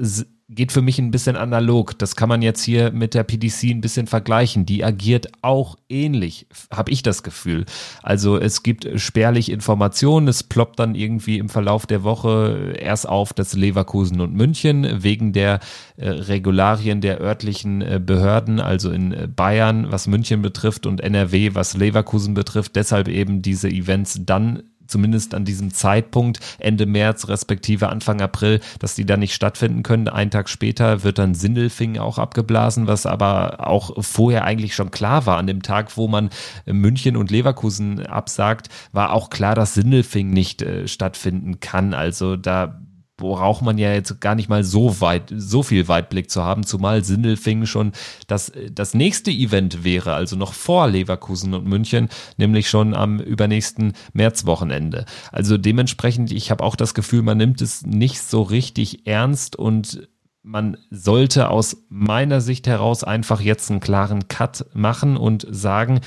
geht 0.50 0.72
für 0.72 0.82
mich 0.82 0.98
ein 0.98 1.12
bisschen 1.12 1.36
analog. 1.36 2.00
Das 2.00 2.16
kann 2.16 2.30
man 2.30 2.42
jetzt 2.42 2.64
hier 2.64 2.92
mit 2.92 3.14
der 3.14 3.24
PDC 3.24 3.64
ein 3.66 3.82
bisschen 3.82 4.08
vergleichen. 4.08 4.66
Die 4.66 4.84
agiert 4.84 5.28
auch 5.42 5.76
ähnlich, 5.90 6.48
habe 6.74 6.92
ich 6.92 7.04
das 7.04 7.22
Gefühl. 7.22 7.66
Also 8.02 8.38
es 8.38 8.64
gibt 8.64 8.88
spärlich 8.96 9.52
Informationen. 9.52 10.30
Es 10.30 10.44
ploppt 10.44 10.80
dann 10.80 10.96
irgendwie 10.96 11.38
im 11.38 11.50
Verlauf 11.50 11.86
der 11.86 12.04
Woche 12.04 12.76
erst 12.80 13.10
auf, 13.10 13.34
dass 13.34 13.54
Leverkusen 13.54 14.22
und 14.22 14.34
München 14.34 15.04
wegen 15.04 15.34
der 15.34 15.60
äh, 15.98 16.08
Regularien 16.08 17.02
der 17.02 17.20
örtlichen 17.20 17.82
äh, 17.82 18.00
Behörden, 18.04 18.62
also 18.62 18.90
in 18.92 19.34
Bayern, 19.36 19.92
was 19.92 20.08
München 20.08 20.42
betrifft 20.42 20.86
und 20.86 21.02
NRW, 21.02 21.56
was 21.56 21.76
Leverkusen 21.76 22.34
betrifft, 22.34 22.78
deshalb 22.78 23.10
eben 23.10 23.42
diese 23.42 23.68
Events 23.68 24.22
dann 24.24 24.64
zumindest 24.88 25.34
an 25.34 25.46
diesem 25.46 25.74
Zeitpunkt 25.74 26.40
Ende 26.60 26.86
März 26.86 27.28
respektive 27.28 27.90
Anfang 27.90 28.22
April, 28.22 28.60
dass 28.80 28.96
die 28.96 29.06
da 29.06 29.18
nicht 29.18 29.34
stattfinden 29.34 29.84
können. 29.84 30.08
Einen 30.08 30.32
Tag 30.32 30.50
später 30.50 31.04
wird 31.04 31.18
dann 31.18 31.34
Sindelfing 31.34 31.98
auch 31.98 32.18
abgeblasen, 32.18 32.88
was 32.88 33.06
aber 33.06 33.68
auch 33.68 34.04
vorher 34.04 34.44
eigentlich 34.44 34.76
schon 34.76 34.92
klar 34.92 35.26
war. 35.26 35.38
An 35.38 35.48
dem 35.48 35.62
Tag, 35.62 35.96
wo 35.98 36.08
man 36.08 36.30
München 36.66 37.18
und 37.18 37.32
Leverkusen 37.32 38.06
absagt, 38.06 38.70
war 38.92 39.14
auch 39.14 39.30
klar, 39.30 39.56
dass 39.56 39.74
Sindelfing 39.74 40.30
nicht 40.30 40.62
äh, 40.62 40.88
stattfinden 40.88 41.60
kann. 41.60 41.94
Also 41.94 42.36
da 42.36 42.80
braucht 43.18 43.64
man 43.64 43.80
ja 43.80 43.92
jetzt 43.92 44.22
gar 44.22 44.36
nicht 44.36 44.48
mal 44.48 44.64
so 44.64 45.02
weit, 45.02 45.34
so 45.36 45.64
viel 45.64 45.88
Weitblick 45.88 46.30
zu 46.30 46.44
haben, 46.44 46.64
zumal 46.64 47.04
Sindelfingen 47.04 47.66
schon 47.66 47.92
das, 48.28 48.52
das 48.72 48.94
nächste 48.94 49.32
Event 49.32 49.84
wäre, 49.84 50.14
also 50.14 50.36
noch 50.36 50.54
vor 50.54 50.88
Leverkusen 50.88 51.54
und 51.56 51.66
München, 51.66 52.10
nämlich 52.38 52.70
schon 52.70 52.94
am 52.94 53.20
übernächsten 53.20 53.94
Märzwochenende. 54.14 55.06
Also 55.32 55.58
dementsprechend, 55.58 56.32
ich 56.32 56.52
habe 56.52 56.64
auch 56.64 56.76
das 56.76 56.94
Gefühl, 56.94 57.24
man 57.24 57.38
nimmt 57.38 57.62
es 57.62 57.86
nicht 57.86 58.22
so 58.22 58.44
richtig 58.44 59.08
ernst 59.08 59.56
und 59.56 60.08
man 60.44 60.78
sollte 60.92 61.50
aus 61.50 61.86
meiner 61.90 62.40
Sicht 62.40 62.68
heraus 62.68 63.04
einfach 63.04 63.42
jetzt 63.42 63.70
einen 63.70 63.82
klaren 63.82 64.28
Cut 64.30 64.66
machen 64.74 65.18
und 65.18 65.46
sagen, 65.50 66.00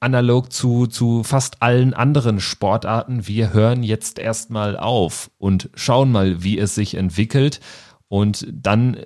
analog 0.00 0.52
zu, 0.52 0.86
zu 0.86 1.22
fast 1.24 1.62
allen 1.62 1.94
anderen 1.94 2.40
Sportarten, 2.40 3.26
wir 3.26 3.52
hören 3.52 3.82
jetzt 3.82 4.18
erstmal 4.18 4.76
auf 4.76 5.30
und 5.38 5.70
schauen 5.74 6.12
mal, 6.12 6.42
wie 6.42 6.58
es 6.58 6.74
sich 6.74 6.94
entwickelt. 6.94 7.60
Und 8.08 8.46
dann 8.52 9.04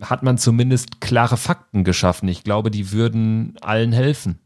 hat 0.00 0.22
man 0.22 0.36
zumindest 0.38 1.00
klare 1.00 1.36
Fakten 1.36 1.84
geschaffen. 1.84 2.28
Ich 2.28 2.44
glaube, 2.44 2.70
die 2.70 2.92
würden 2.92 3.56
allen 3.60 3.92
helfen. 3.92 4.40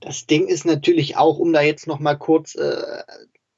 Das 0.00 0.26
Ding 0.26 0.48
ist 0.48 0.64
natürlich 0.64 1.16
auch, 1.16 1.38
um 1.38 1.52
da 1.52 1.62
jetzt 1.62 1.86
noch 1.86 2.00
mal 2.00 2.16
kurz 2.16 2.56
äh, 2.56 2.82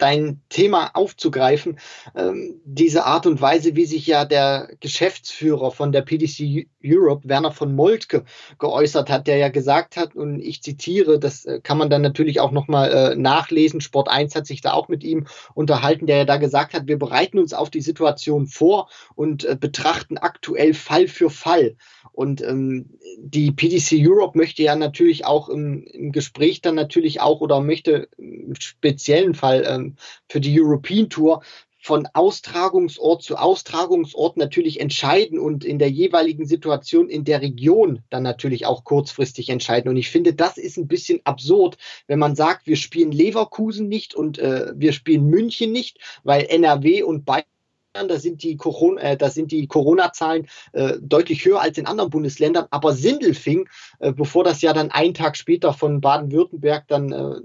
dein 0.04 0.42
Thema 0.50 0.90
aufzugreifen, 0.92 1.78
ähm, 2.14 2.60
diese 2.66 3.06
Art 3.06 3.24
und 3.26 3.40
Weise, 3.40 3.74
wie 3.74 3.86
sich 3.86 4.06
ja 4.06 4.26
der 4.26 4.68
Geschäftsführer 4.80 5.70
von 5.70 5.92
der 5.92 6.02
PDC 6.02 6.66
Europe, 6.84 7.26
Werner 7.26 7.52
von 7.52 7.74
Moltke, 7.74 8.24
geäußert 8.58 9.08
hat, 9.08 9.26
der 9.26 9.38
ja 9.38 9.48
gesagt 9.48 9.96
hat, 9.96 10.14
und 10.14 10.40
ich 10.40 10.62
zitiere, 10.62 11.18
das 11.18 11.46
äh, 11.46 11.60
kann 11.62 11.78
man 11.78 11.88
dann 11.88 12.02
natürlich 12.02 12.38
auch 12.40 12.50
nochmal 12.50 12.92
äh, 12.92 13.16
nachlesen, 13.16 13.80
Sport 13.80 14.10
1 14.10 14.34
hat 14.34 14.46
sich 14.46 14.60
da 14.60 14.74
auch 14.74 14.88
mit 14.88 15.04
ihm 15.04 15.26
unterhalten, 15.54 16.04
der 16.04 16.18
ja 16.18 16.24
da 16.26 16.36
gesagt 16.36 16.74
hat, 16.74 16.86
wir 16.86 16.98
bereiten 16.98 17.38
uns 17.38 17.54
auf 17.54 17.70
die 17.70 17.80
Situation 17.80 18.46
vor 18.46 18.90
und 19.14 19.46
äh, 19.46 19.56
betrachten 19.58 20.18
aktuell 20.18 20.74
Fall 20.74 21.08
für 21.08 21.30
Fall. 21.30 21.76
Und 22.12 22.42
ähm, 22.42 22.90
die 23.18 23.50
PDC 23.52 24.06
Europe 24.06 24.36
möchte 24.36 24.62
ja 24.62 24.76
natürlich 24.76 25.24
auch 25.24 25.48
im, 25.48 25.84
im 25.84 26.12
Gespräch 26.12 26.60
dann 26.60 26.74
natürlich 26.74 27.20
auch 27.20 27.40
oder 27.40 27.60
möchte 27.60 28.08
im 28.18 28.54
speziellen 28.54 29.34
Fall 29.34 29.64
ähm, 29.66 29.93
für 30.28 30.40
die 30.40 30.60
European 30.60 31.08
Tour 31.08 31.42
von 31.84 32.08
Austragungsort 32.14 33.22
zu 33.22 33.36
Austragungsort 33.36 34.38
natürlich 34.38 34.80
entscheiden 34.80 35.38
und 35.38 35.66
in 35.66 35.78
der 35.78 35.90
jeweiligen 35.90 36.46
Situation 36.46 37.10
in 37.10 37.24
der 37.24 37.42
Region 37.42 38.02
dann 38.08 38.22
natürlich 38.22 38.64
auch 38.64 38.84
kurzfristig 38.84 39.50
entscheiden. 39.50 39.90
Und 39.90 39.98
ich 39.98 40.08
finde, 40.08 40.32
das 40.32 40.56
ist 40.56 40.78
ein 40.78 40.88
bisschen 40.88 41.20
absurd, 41.24 41.76
wenn 42.06 42.18
man 42.18 42.36
sagt, 42.36 42.66
wir 42.66 42.76
spielen 42.76 43.12
Leverkusen 43.12 43.86
nicht 43.86 44.14
und 44.14 44.38
äh, 44.38 44.72
wir 44.74 44.94
spielen 44.94 45.26
München 45.26 45.72
nicht, 45.72 45.98
weil 46.22 46.46
NRW 46.46 47.02
und 47.02 47.26
Bayern 47.26 47.44
da 47.92 48.18
sind 48.18 48.42
die 48.42 48.56
Corona, 48.56 49.00
äh, 49.02 49.16
da 49.16 49.30
sind 49.30 49.52
die 49.52 49.66
Corona-Zahlen 49.66 50.48
äh, 50.72 50.94
deutlich 51.00 51.44
höher 51.44 51.60
als 51.60 51.78
in 51.78 51.86
anderen 51.86 52.10
Bundesländern. 52.10 52.66
Aber 52.70 52.92
Sindelfing, 52.94 53.68
äh, 54.00 54.12
bevor 54.12 54.42
das 54.42 54.62
ja 54.62 54.72
dann 54.72 54.90
einen 54.90 55.14
Tag 55.14 55.36
später 55.36 55.72
von 55.72 56.00
Baden-Württemberg 56.00 56.88
dann 56.88 57.12
äh, 57.12 57.40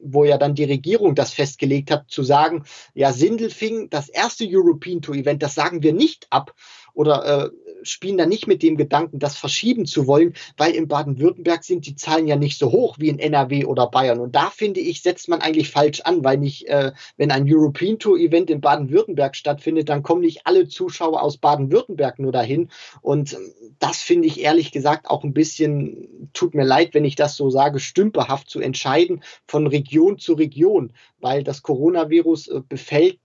wo 0.00 0.24
ja 0.24 0.38
dann 0.38 0.54
die 0.54 0.64
Regierung 0.64 1.14
das 1.14 1.32
festgelegt 1.32 1.90
hat, 1.90 2.08
zu 2.08 2.22
sagen, 2.22 2.64
ja, 2.94 3.12
Sindelfing, 3.12 3.90
das 3.90 4.08
erste 4.08 4.46
European 4.48 5.02
Tour 5.02 5.16
Event, 5.16 5.42
das 5.42 5.54
sagen 5.54 5.82
wir 5.82 5.92
nicht 5.92 6.26
ab. 6.30 6.54
Oder 6.94 7.24
äh, 7.44 7.50
spielen 7.82 8.18
da 8.18 8.26
nicht 8.26 8.46
mit 8.46 8.62
dem 8.62 8.76
Gedanken, 8.76 9.18
das 9.18 9.36
verschieben 9.36 9.86
zu 9.86 10.06
wollen, 10.06 10.34
weil 10.56 10.72
in 10.72 10.88
Baden-Württemberg 10.88 11.64
sind 11.64 11.86
die 11.86 11.96
Zahlen 11.96 12.26
ja 12.26 12.36
nicht 12.36 12.58
so 12.58 12.72
hoch 12.72 12.96
wie 12.98 13.08
in 13.08 13.18
NRW 13.18 13.64
oder 13.64 13.88
Bayern. 13.88 14.20
Und 14.20 14.34
da 14.34 14.50
finde 14.50 14.80
ich, 14.80 15.02
setzt 15.02 15.28
man 15.28 15.40
eigentlich 15.40 15.70
falsch 15.70 16.00
an, 16.00 16.24
weil 16.24 16.38
nicht, 16.38 16.66
äh, 16.68 16.92
wenn 17.16 17.30
ein 17.30 17.46
European 17.46 17.98
Tour 17.98 18.18
Event 18.18 18.50
in 18.50 18.60
Baden-Württemberg 18.60 19.36
stattfindet, 19.36 19.88
dann 19.88 20.02
kommen 20.02 20.22
nicht 20.22 20.42
alle 20.44 20.68
Zuschauer 20.68 21.22
aus 21.22 21.36
Baden-Württemberg 21.38 22.18
nur 22.18 22.32
dahin. 22.32 22.70
Und 23.00 23.34
ähm, 23.34 23.52
das 23.78 23.98
finde 23.98 24.28
ich 24.28 24.40
ehrlich 24.40 24.72
gesagt 24.72 25.08
auch 25.08 25.24
ein 25.24 25.34
bisschen, 25.34 26.30
tut 26.32 26.54
mir 26.54 26.64
leid, 26.64 26.94
wenn 26.94 27.04
ich 27.04 27.16
das 27.16 27.36
so 27.36 27.50
sage, 27.50 27.80
stümperhaft 27.80 28.50
zu 28.50 28.60
entscheiden 28.60 29.22
von 29.46 29.66
Region 29.66 30.18
zu 30.18 30.34
Region, 30.34 30.92
weil 31.20 31.44
das 31.44 31.62
Coronavirus 31.62 32.48
äh, 32.48 32.60
befällt 32.68 33.18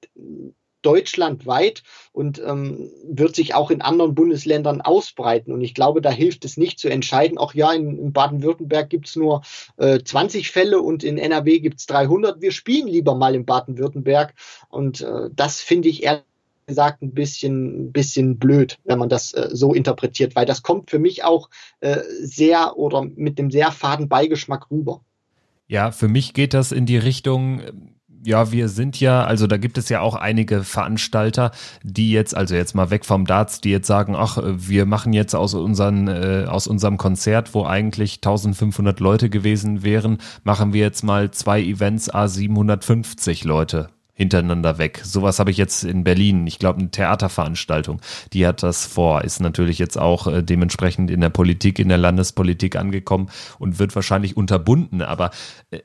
deutschlandweit 0.85 1.83
und 2.11 2.41
ähm, 2.45 2.91
wird 3.03 3.35
sich 3.35 3.55
auch 3.55 3.71
in 3.71 3.81
anderen 3.81 4.13
Bundesländern 4.13 4.81
ausbreiten. 4.81 5.51
Und 5.51 5.61
ich 5.61 5.73
glaube, 5.73 6.01
da 6.01 6.11
hilft 6.11 6.45
es 6.45 6.57
nicht 6.57 6.79
zu 6.79 6.89
entscheiden, 6.89 7.37
auch 7.37 7.53
ja, 7.53 7.73
in, 7.73 7.97
in 7.97 8.13
Baden-Württemberg 8.13 8.89
gibt 8.89 9.07
es 9.07 9.15
nur 9.15 9.41
äh, 9.77 9.99
20 10.03 10.51
Fälle 10.51 10.79
und 10.79 11.03
in 11.03 11.17
NRW 11.17 11.59
gibt 11.59 11.79
es 11.79 11.85
300. 11.87 12.41
Wir 12.41 12.51
spielen 12.51 12.87
lieber 12.87 13.15
mal 13.15 13.35
in 13.35 13.45
Baden-Württemberg. 13.45 14.33
Und 14.69 15.01
äh, 15.01 15.29
das 15.33 15.61
finde 15.61 15.89
ich 15.89 16.03
ehrlich 16.03 16.23
gesagt 16.67 17.01
ein 17.01 17.13
bisschen, 17.13 17.91
bisschen 17.91 18.37
blöd, 18.37 18.79
wenn 18.83 18.99
man 18.99 19.09
das 19.09 19.33
äh, 19.33 19.49
so 19.51 19.73
interpretiert, 19.73 20.35
weil 20.35 20.45
das 20.45 20.61
kommt 20.61 20.89
für 20.89 20.99
mich 20.99 21.23
auch 21.23 21.49
äh, 21.81 21.99
sehr 22.21 22.77
oder 22.77 23.03
mit 23.03 23.37
dem 23.37 23.51
sehr 23.51 23.71
faden 23.71 24.07
Beigeschmack 24.07 24.71
rüber. 24.71 25.01
Ja, 25.67 25.91
für 25.91 26.07
mich 26.07 26.33
geht 26.33 26.53
das 26.53 26.71
in 26.71 26.85
die 26.85 26.97
Richtung, 26.97 27.61
ja, 28.23 28.51
wir 28.51 28.69
sind 28.69 28.99
ja, 28.99 29.23
also 29.23 29.47
da 29.47 29.57
gibt 29.57 29.77
es 29.77 29.89
ja 29.89 30.01
auch 30.01 30.15
einige 30.15 30.63
Veranstalter, 30.63 31.51
die 31.83 32.11
jetzt, 32.11 32.35
also 32.35 32.55
jetzt 32.55 32.73
mal 32.75 32.89
weg 32.89 33.05
vom 33.05 33.25
Darts, 33.25 33.61
die 33.61 33.71
jetzt 33.71 33.87
sagen, 33.87 34.15
ach, 34.15 34.37
wir 34.43 34.85
machen 34.85 35.13
jetzt 35.13 35.35
aus 35.35 35.53
unseren, 35.53 36.07
äh, 36.07 36.45
aus 36.47 36.67
unserem 36.67 36.97
Konzert, 36.97 37.53
wo 37.53 37.65
eigentlich 37.65 38.15
1500 38.15 38.99
Leute 38.99 39.29
gewesen 39.29 39.83
wären, 39.83 40.19
machen 40.43 40.73
wir 40.73 40.81
jetzt 40.81 41.03
mal 41.03 41.31
zwei 41.31 41.61
Events 41.61 42.09
a 42.09 42.27
750 42.27 43.43
Leute 43.43 43.89
hintereinander 44.13 44.77
weg. 44.77 45.01
Sowas 45.03 45.39
habe 45.39 45.51
ich 45.51 45.57
jetzt 45.57 45.83
in 45.83 46.03
Berlin. 46.03 46.45
Ich 46.45 46.59
glaube, 46.59 46.79
eine 46.79 46.91
Theaterveranstaltung, 46.91 47.99
die 48.31 48.45
hat 48.45 48.61
das 48.61 48.85
vor, 48.85 49.23
ist 49.23 49.39
natürlich 49.39 49.79
jetzt 49.79 49.97
auch 49.97 50.27
äh, 50.27 50.43
dementsprechend 50.43 51.09
in 51.09 51.21
der 51.21 51.29
Politik, 51.29 51.79
in 51.79 51.89
der 51.89 51.97
Landespolitik 51.97 52.75
angekommen 52.75 53.29
und 53.57 53.79
wird 53.79 53.95
wahrscheinlich 53.95 54.37
unterbunden. 54.37 55.01
Aber 55.01 55.31
äh, 55.71 55.79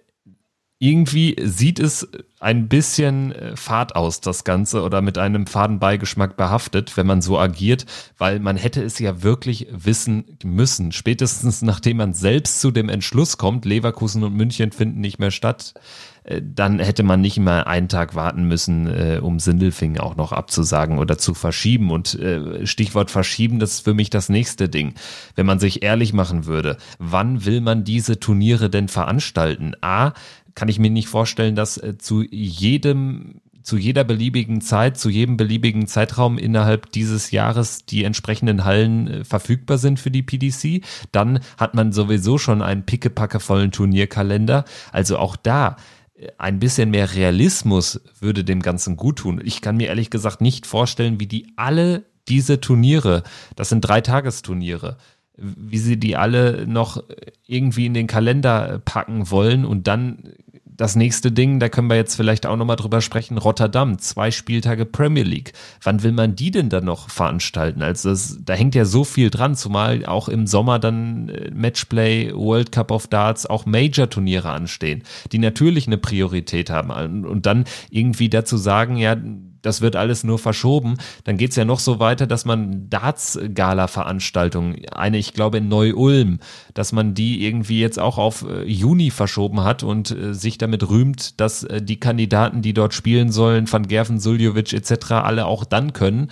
irgendwie 0.80 1.34
sieht 1.42 1.80
es 1.80 2.08
ein 2.40 2.68
bisschen 2.68 3.32
äh, 3.32 3.56
fad 3.56 3.96
aus, 3.96 4.20
das 4.20 4.44
Ganze, 4.44 4.82
oder 4.82 5.02
mit 5.02 5.18
einem 5.18 5.48
faden 5.48 5.80
Beigeschmack 5.80 6.36
behaftet, 6.36 6.96
wenn 6.96 7.06
man 7.06 7.20
so 7.20 7.36
agiert, 7.36 7.84
weil 8.16 8.38
man 8.38 8.56
hätte 8.56 8.82
es 8.82 9.00
ja 9.00 9.24
wirklich 9.24 9.66
wissen 9.72 10.24
müssen. 10.44 10.92
Spätestens 10.92 11.62
nachdem 11.62 11.96
man 11.96 12.14
selbst 12.14 12.60
zu 12.60 12.70
dem 12.70 12.88
Entschluss 12.88 13.38
kommt, 13.38 13.64
Leverkusen 13.64 14.22
und 14.22 14.34
München 14.34 14.70
finden 14.70 15.00
nicht 15.00 15.18
mehr 15.18 15.32
statt, 15.32 15.74
äh, 16.22 16.40
dann 16.44 16.78
hätte 16.78 17.02
man 17.02 17.20
nicht 17.20 17.40
mal 17.40 17.64
einen 17.64 17.88
Tag 17.88 18.14
warten 18.14 18.44
müssen, 18.44 18.86
äh, 18.86 19.18
um 19.20 19.40
Sindelfing 19.40 19.98
auch 19.98 20.14
noch 20.14 20.30
abzusagen 20.30 21.00
oder 21.00 21.18
zu 21.18 21.34
verschieben. 21.34 21.90
Und 21.90 22.16
Stichwort 22.64 23.10
verschieben, 23.10 23.58
das 23.58 23.72
ist 23.72 23.80
für 23.80 23.94
mich 23.94 24.10
das 24.10 24.28
nächste 24.28 24.68
Ding. 24.68 24.94
Wenn 25.34 25.46
man 25.46 25.58
sich 25.58 25.82
ehrlich 25.82 26.12
machen 26.12 26.46
würde, 26.46 26.76
wann 27.00 27.44
will 27.44 27.60
man 27.60 27.82
diese 27.82 28.20
Turniere 28.20 28.70
denn 28.70 28.86
veranstalten? 28.86 29.72
A, 29.80 30.12
kann 30.58 30.68
ich 30.68 30.80
mir 30.80 30.90
nicht 30.90 31.06
vorstellen, 31.06 31.54
dass 31.54 31.78
äh, 31.78 31.98
zu 31.98 32.24
jedem 32.24 33.40
zu 33.62 33.76
jeder 33.76 34.02
beliebigen 34.02 34.60
Zeit, 34.60 34.98
zu 34.98 35.08
jedem 35.08 35.36
beliebigen 35.36 35.86
Zeitraum 35.86 36.36
innerhalb 36.36 36.90
dieses 36.90 37.30
Jahres 37.30 37.84
die 37.84 38.02
entsprechenden 38.02 38.64
Hallen 38.64 39.06
äh, 39.06 39.24
verfügbar 39.24 39.78
sind 39.78 40.00
für 40.00 40.10
die 40.10 40.24
PDC. 40.24 40.84
Dann 41.12 41.38
hat 41.58 41.74
man 41.74 41.92
sowieso 41.92 42.38
schon 42.38 42.60
einen 42.60 42.84
pickepackevollen 42.84 43.70
Turnierkalender. 43.70 44.64
Also 44.90 45.18
auch 45.18 45.36
da 45.36 45.76
äh, 46.16 46.26
ein 46.38 46.58
bisschen 46.58 46.90
mehr 46.90 47.14
Realismus 47.14 48.00
würde 48.18 48.42
dem 48.42 48.62
Ganzen 48.62 48.96
gut 48.96 49.18
tun. 49.18 49.40
Ich 49.44 49.60
kann 49.60 49.76
mir 49.76 49.86
ehrlich 49.86 50.10
gesagt 50.10 50.40
nicht 50.40 50.66
vorstellen, 50.66 51.20
wie 51.20 51.28
die 51.28 51.52
alle 51.54 52.04
diese 52.26 52.60
Turniere, 52.60 53.22
das 53.54 53.68
sind 53.68 53.82
drei 53.82 54.00
Tagesturniere, 54.00 54.96
wie 55.38 55.78
sie 55.78 55.98
die 55.98 56.16
alle 56.16 56.66
noch 56.66 57.02
irgendwie 57.46 57.86
in 57.86 57.94
den 57.94 58.06
Kalender 58.06 58.80
packen 58.84 59.30
wollen 59.30 59.64
und 59.64 59.86
dann 59.86 60.34
das 60.78 60.94
nächste 60.94 61.32
Ding, 61.32 61.58
da 61.58 61.68
können 61.68 61.90
wir 61.90 61.96
jetzt 61.96 62.14
vielleicht 62.14 62.46
auch 62.46 62.56
nochmal 62.56 62.76
drüber 62.76 63.00
sprechen, 63.00 63.36
Rotterdam, 63.36 63.98
zwei 63.98 64.30
Spieltage 64.30 64.86
Premier 64.86 65.24
League. 65.24 65.52
Wann 65.82 66.04
will 66.04 66.12
man 66.12 66.36
die 66.36 66.52
denn 66.52 66.68
dann 66.68 66.84
noch 66.84 67.10
veranstalten? 67.10 67.82
Also 67.82 68.10
das, 68.10 68.38
da 68.40 68.54
hängt 68.54 68.76
ja 68.76 68.84
so 68.84 69.02
viel 69.02 69.28
dran, 69.28 69.56
zumal 69.56 70.06
auch 70.06 70.28
im 70.28 70.46
Sommer 70.46 70.78
dann 70.78 71.30
äh, 71.30 71.50
Matchplay, 71.52 72.32
World 72.32 72.70
Cup 72.70 72.92
of 72.92 73.08
Darts, 73.08 73.44
auch 73.44 73.66
Major-Turniere 73.66 74.50
anstehen, 74.50 75.02
die 75.32 75.38
natürlich 75.38 75.88
eine 75.88 75.98
Priorität 75.98 76.70
haben. 76.70 77.24
Und 77.24 77.46
dann 77.46 77.64
irgendwie 77.90 78.28
dazu 78.28 78.56
sagen, 78.56 78.96
ja, 78.96 79.16
das 79.62 79.80
wird 79.80 79.96
alles 79.96 80.24
nur 80.24 80.38
verschoben. 80.38 80.96
Dann 81.24 81.36
geht's 81.36 81.56
ja 81.56 81.64
noch 81.64 81.80
so 81.80 82.00
weiter, 82.00 82.26
dass 82.26 82.44
man 82.44 82.88
Darts-Gala-Veranstaltungen, 82.90 84.86
eine, 84.92 85.18
ich 85.18 85.34
glaube, 85.34 85.58
in 85.58 85.68
Neu-Ulm, 85.68 86.38
dass 86.74 86.92
man 86.92 87.14
die 87.14 87.44
irgendwie 87.44 87.80
jetzt 87.80 87.98
auch 87.98 88.18
auf 88.18 88.44
äh, 88.48 88.64
Juni 88.64 89.10
verschoben 89.10 89.64
hat 89.64 89.82
und 89.82 90.10
äh, 90.10 90.34
sich 90.34 90.58
damit 90.58 90.88
rühmt, 90.88 91.40
dass 91.40 91.64
äh, 91.64 91.82
die 91.82 92.00
Kandidaten, 92.00 92.62
die 92.62 92.74
dort 92.74 92.94
spielen 92.94 93.32
sollen, 93.32 93.70
Van 93.70 93.86
Gerven, 93.86 94.20
Suljovic 94.20 94.72
etc., 94.72 95.12
alle 95.12 95.46
auch 95.46 95.64
dann 95.64 95.92
können. 95.92 96.30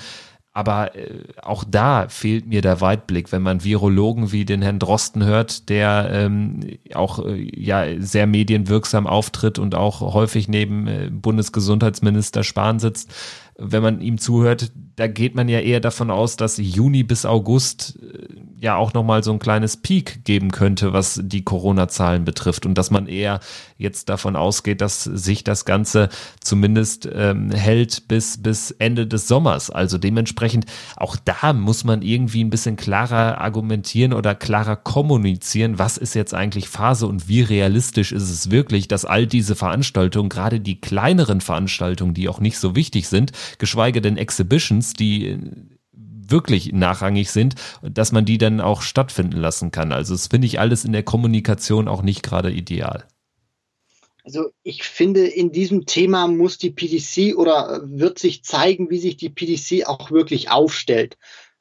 Aber 0.56 0.96
äh, 0.96 1.18
auch 1.42 1.64
da 1.64 2.08
fehlt 2.08 2.46
mir 2.46 2.62
der 2.62 2.80
Weitblick, 2.80 3.30
wenn 3.30 3.42
man 3.42 3.62
Virologen 3.62 4.32
wie 4.32 4.46
den 4.46 4.62
Herrn 4.62 4.78
Drosten 4.78 5.22
hört, 5.22 5.68
der 5.68 6.08
ähm, 6.10 6.78
auch 6.94 7.22
äh, 7.26 7.34
ja 7.54 7.84
sehr 7.98 8.26
medienwirksam 8.26 9.06
auftritt 9.06 9.58
und 9.58 9.74
auch 9.74 10.00
häufig 10.00 10.48
neben 10.48 10.86
äh, 10.86 11.10
Bundesgesundheitsminister 11.12 12.42
Spahn 12.42 12.78
sitzt. 12.78 13.12
Wenn 13.58 13.82
man 13.82 14.00
ihm 14.00 14.16
zuhört, 14.16 14.72
da 14.96 15.08
geht 15.08 15.34
man 15.34 15.50
ja 15.50 15.60
eher 15.60 15.80
davon 15.80 16.10
aus, 16.10 16.36
dass 16.36 16.56
Juni 16.56 17.02
bis 17.02 17.26
August 17.26 17.98
äh, 18.00 18.25
ja 18.60 18.76
auch 18.76 18.94
nochmal 18.94 19.22
so 19.22 19.32
ein 19.32 19.38
kleines 19.38 19.76
Peak 19.76 20.24
geben 20.24 20.50
könnte, 20.50 20.92
was 20.92 21.20
die 21.22 21.42
Corona-Zahlen 21.42 22.24
betrifft 22.24 22.64
und 22.66 22.74
dass 22.74 22.90
man 22.90 23.06
eher 23.06 23.40
jetzt 23.76 24.08
davon 24.08 24.36
ausgeht, 24.36 24.80
dass 24.80 25.04
sich 25.04 25.44
das 25.44 25.64
Ganze 25.64 26.08
zumindest 26.40 27.08
ähm, 27.12 27.50
hält 27.50 28.08
bis, 28.08 28.42
bis 28.42 28.70
Ende 28.70 29.06
des 29.06 29.28
Sommers. 29.28 29.70
Also 29.70 29.98
dementsprechend 29.98 30.66
auch 30.96 31.16
da 31.16 31.52
muss 31.52 31.84
man 31.84 32.02
irgendwie 32.02 32.42
ein 32.42 32.50
bisschen 32.50 32.76
klarer 32.76 33.40
argumentieren 33.40 34.12
oder 34.12 34.34
klarer 34.34 34.76
kommunizieren, 34.76 35.78
was 35.78 35.98
ist 35.98 36.14
jetzt 36.14 36.34
eigentlich 36.34 36.68
Phase 36.68 37.06
und 37.06 37.28
wie 37.28 37.42
realistisch 37.42 38.12
ist 38.12 38.30
es 38.30 38.50
wirklich, 38.50 38.88
dass 38.88 39.04
all 39.04 39.26
diese 39.26 39.54
Veranstaltungen, 39.54 40.28
gerade 40.28 40.60
die 40.60 40.80
kleineren 40.80 41.40
Veranstaltungen, 41.40 42.14
die 42.14 42.28
auch 42.28 42.40
nicht 42.40 42.58
so 42.58 42.74
wichtig 42.74 43.08
sind, 43.08 43.32
geschweige 43.58 44.00
denn 44.00 44.16
Exhibitions, 44.16 44.94
die 44.94 45.38
wirklich 46.30 46.72
nachrangig 46.72 47.30
sind, 47.30 47.54
dass 47.82 48.12
man 48.12 48.24
die 48.24 48.38
dann 48.38 48.60
auch 48.60 48.82
stattfinden 48.82 49.38
lassen 49.38 49.70
kann. 49.70 49.92
Also 49.92 50.14
das 50.14 50.28
finde 50.28 50.46
ich 50.46 50.60
alles 50.60 50.84
in 50.84 50.92
der 50.92 51.02
Kommunikation 51.02 51.88
auch 51.88 52.02
nicht 52.02 52.22
gerade 52.22 52.50
ideal. 52.50 53.06
Also 54.24 54.50
ich 54.64 54.82
finde, 54.82 55.24
in 55.26 55.52
diesem 55.52 55.86
Thema 55.86 56.26
muss 56.26 56.58
die 56.58 56.70
PDC 56.70 57.36
oder 57.36 57.80
wird 57.84 58.18
sich 58.18 58.42
zeigen, 58.42 58.90
wie 58.90 58.98
sich 58.98 59.16
die 59.16 59.30
PDC 59.30 59.86
auch 59.86 60.10
wirklich 60.10 60.50
aufstellt. 60.50 61.16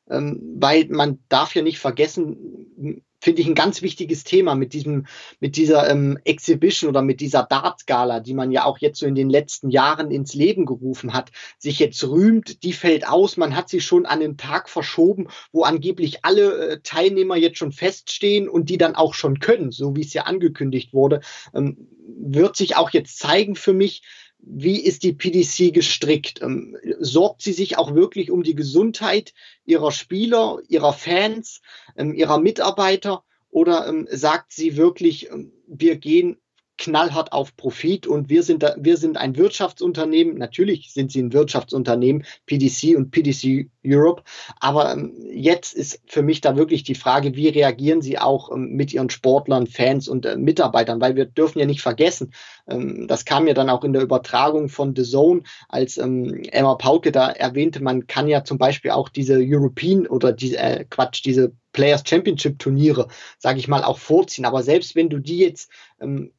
Ähm, 0.10 0.40
weil 0.58 0.88
man 0.90 1.20
darf 1.30 1.56
ja 1.56 1.62
nicht 1.62 1.80
vergessen, 1.80 3.04
finde 3.26 3.42
ich 3.42 3.48
ein 3.48 3.56
ganz 3.56 3.82
wichtiges 3.82 4.24
Thema 4.24 4.54
mit 4.54 4.74
diesem, 4.74 5.08
mit 5.40 5.58
dieser 5.58 5.90
ähm, 5.90 6.20
Exhibition 6.26 6.92
oder 6.92 7.02
mit 7.02 7.22
dieser 7.22 7.42
Darts-Gala, 7.42 8.20
die 8.20 8.36
man 8.36 8.52
ja 8.52 8.66
auch 8.66 8.78
jetzt 8.78 9.00
so 9.00 9.08
in 9.08 9.16
den 9.16 9.32
letzten 9.32 9.72
Jahren 9.72 10.12
ins 10.12 10.36
Leben 10.36 10.68
gerufen 10.68 11.12
hat, 11.12 11.32
sich 11.58 11.80
jetzt 11.80 12.04
rühmt, 12.08 12.62
die 12.62 12.72
fällt 12.72 13.08
aus. 13.08 13.36
Man 13.36 13.56
hat 13.56 13.68
sie 13.68 13.82
schon 13.82 14.06
an 14.06 14.20
den 14.20 14.38
Tag 14.38 14.70
verschoben, 14.70 15.28
wo 15.52 15.64
angeblich 15.64 16.24
alle 16.24 16.68
äh, 16.68 16.80
Teilnehmer 16.84 17.36
jetzt 17.36 17.58
schon 17.58 17.72
feststehen 17.72 18.48
und 18.48 18.70
die 18.70 18.78
dann 18.78 18.94
auch 18.94 19.16
schon 19.16 19.40
können, 19.40 19.72
so 19.72 19.96
wie 19.96 20.02
es 20.02 20.14
ja 20.14 20.26
angekündigt 20.26 20.94
wurde, 20.94 21.22
ähm, 21.56 21.88
wird 22.08 22.56
sich 22.56 22.76
auch 22.76 22.92
jetzt 22.92 23.18
zeigen 23.18 23.56
für 23.56 23.74
mich, 23.74 24.04
wie 24.46 24.80
ist 24.80 25.04
die 25.04 25.14
PDC 25.14 25.74
gestrickt? 25.74 26.42
Ähm, 26.42 26.78
sorgt 27.00 27.42
sie 27.42 27.54
sich 27.54 27.78
auch 27.78 27.96
wirklich 27.96 28.32
um 28.32 28.44
die 28.44 28.56
Gesundheit 28.56 29.34
ihrer 29.66 29.92
Spieler, 29.92 30.60
ihrer 30.68 30.94
Fans, 30.94 31.62
ähm, 31.98 32.14
ihrer 32.14 32.40
Mitarbeiter? 32.40 33.24
Oder 33.50 33.88
ähm, 33.88 34.08
sagt 34.12 34.52
sie 34.52 34.78
wirklich, 34.78 35.30
wir 35.68 35.96
gehen 35.96 36.38
knallhart 36.78 37.32
auf 37.32 37.56
Profit 37.56 38.08
und 38.08 38.30
wir 38.30 38.44
sind, 38.44 38.64
da, 38.64 38.76
wir 38.78 38.98
sind 38.98 39.18
ein 39.18 39.38
Wirtschaftsunternehmen. 39.38 40.38
Natürlich 40.38 40.94
sind 40.94 41.12
sie 41.12 41.22
ein 41.22 41.34
Wirtschaftsunternehmen, 41.34 42.26
PDC 42.46 42.96
und 42.96 43.12
PDC 43.12 43.70
Europe. 43.86 44.24
Aber 44.60 44.92
ähm, 44.92 45.14
jetzt 45.32 45.74
ist 45.74 46.02
für 46.08 46.22
mich 46.22 46.42
da 46.42 46.58
wirklich 46.58 46.84
die 46.84 46.96
Frage, 46.96 47.36
wie 47.36 47.48
reagieren 47.48 48.02
sie 48.02 48.18
auch 48.18 48.52
ähm, 48.52 48.72
mit 48.72 48.94
ihren 48.94 49.10
Sportlern, 49.10 49.68
Fans 49.68 50.08
und 50.08 50.26
äh, 50.26 50.38
Mitarbeitern? 50.38 51.00
Weil 51.00 51.16
wir 51.16 51.26
dürfen 51.26 51.60
ja 51.60 51.66
nicht 51.66 51.82
vergessen, 51.82 52.34
ähm, 52.68 53.08
das 53.08 53.26
kam 53.26 53.48
ja 53.48 53.54
dann 53.54 53.70
auch 53.70 53.84
in 53.84 53.94
der 53.94 54.02
Übertragung 54.02 54.70
von 54.70 54.96
The 54.96 55.04
Zone, 55.04 55.44
als 55.70 55.98
Emma 55.98 56.76
Pauke 56.76 57.12
da 57.12 57.30
erwähnte, 57.30 57.82
man 57.82 58.08
kann 58.08 58.28
ja 58.28 58.44
zum 58.44 58.58
Beispiel 58.58 58.92
auch 58.92 59.10
diese 59.10 59.38
European 59.40 60.08
oder 60.08 60.32
diese, 60.32 60.58
äh, 60.58 60.86
Quatsch, 60.90 61.24
diese 61.24 61.54
Players 61.72 62.04
Championship 62.08 62.58
Turniere, 62.60 63.08
sage 63.38 63.60
ich 63.60 63.68
mal, 63.68 63.84
auch 63.84 64.00
vorziehen. 64.00 64.46
Aber 64.46 64.64
selbst 64.64 64.96
wenn 64.96 65.10
du 65.10 65.20
die 65.20 65.40
jetzt 65.40 65.70
ähm, 66.00 66.32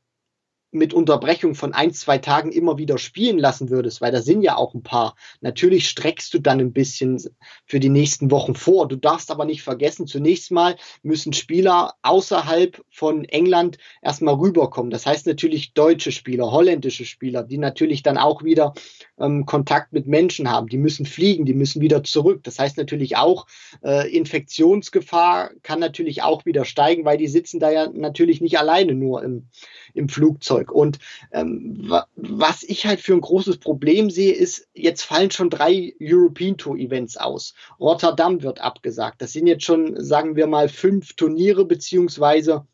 mit 0.77 0.95
Unterbrechung 0.95 1.55
von 1.55 1.73
ein, 1.73 1.93
zwei 1.93 2.19
Tagen 2.19 2.53
immer 2.53 2.79
wieder 2.79 2.99
spielen 2.99 3.39
lassen 3.39 3.71
würdest, 3.71 4.01
weil 4.01 4.13
da 4.13 4.23
sind 4.23 4.43
ja 4.43 4.57
auch 4.57 4.75
ein 4.75 4.83
paar, 4.83 5.17
natürlich 5.41 5.89
streckst 5.89 6.33
du 6.35 6.39
dann 6.39 6.61
ein 6.61 6.73
bisschen 6.73 7.21
für 7.67 7.81
die 7.81 7.89
nächsten 7.89 8.31
Wochen 8.31 8.55
vor. 8.55 8.89
Du 8.89 8.97
darfst 8.97 9.31
aber 9.31 9.45
nicht 9.45 9.63
vergessen, 9.63 10.07
zunächst 10.07 10.51
mal 10.51 10.77
müssen 11.03 11.33
Spieler 11.33 11.95
außerhalb 12.03 12.83
von 12.91 13.25
England 13.25 13.79
erstmal 14.03 14.35
rüberkommen. 14.35 14.91
Das 14.91 15.07
heißt 15.07 15.27
natürlich 15.27 15.73
deutsche 15.73 16.13
Spieler, 16.13 16.51
holländische 16.53 17.05
Spieler, 17.05 17.43
die 17.43 17.59
natürlich 17.59 18.03
dann 18.03 18.19
auch 18.19 18.45
wieder 18.45 18.75
ähm, 19.19 19.47
Kontakt 19.47 19.93
mit 19.93 20.07
Menschen 20.07 20.51
haben. 20.51 20.69
Die 20.69 20.79
müssen 20.79 21.07
fliegen, 21.07 21.47
die 21.47 21.55
müssen 21.55 21.81
wieder 21.81 22.05
zurück. 22.05 22.43
Das 22.45 22.59
heißt 22.59 22.77
natürlich 22.77 23.17
auch, 23.17 23.47
äh, 23.83 24.11
Infektionsgefahr 24.15 25.51
kann 25.63 25.81
natürlich 25.81 26.23
auch 26.23 26.45
wieder 26.45 26.65
steigen, 26.65 27.05
weil 27.05 27.19
die 27.19 27.29
sitzen 27.29 27.61
da 27.61 27.71
ja 27.71 27.89
natürlich 27.93 28.41
nicht 28.41 28.59
alleine 28.59 28.95
nur 28.95 29.23
im, 29.23 29.49
im 29.97 30.09
Flugzeug. 30.09 30.71
Und 30.71 30.99
ähm, 31.33 31.93
was 32.17 32.63
ich 32.63 32.87
halt 32.87 33.01
für 33.01 33.15
ein 33.15 33.21
großes 33.21 33.59
Problem 33.59 34.11
sehe, 34.11 34.35
ist, 34.35 34.69
jetzt 34.75 35.03
fallen 35.03 35.31
schon 35.31 35.51
drei 35.51 35.95
European 36.01 36.57
Tour 36.57 36.77
Events 36.77 37.17
aus. 37.17 37.55
Rotterdam 37.81 38.43
wird 38.43 38.61
abgesagt. 38.61 39.23
Das 39.23 39.33
sind 39.33 39.47
jetzt 39.47 39.65
schon, 39.65 40.03
sagen 40.03 40.37
wir 40.37 40.47
mal, 40.47 40.69
fünf 40.69 41.15
Turniere 41.15 41.65
beziehungsweise 41.65 42.67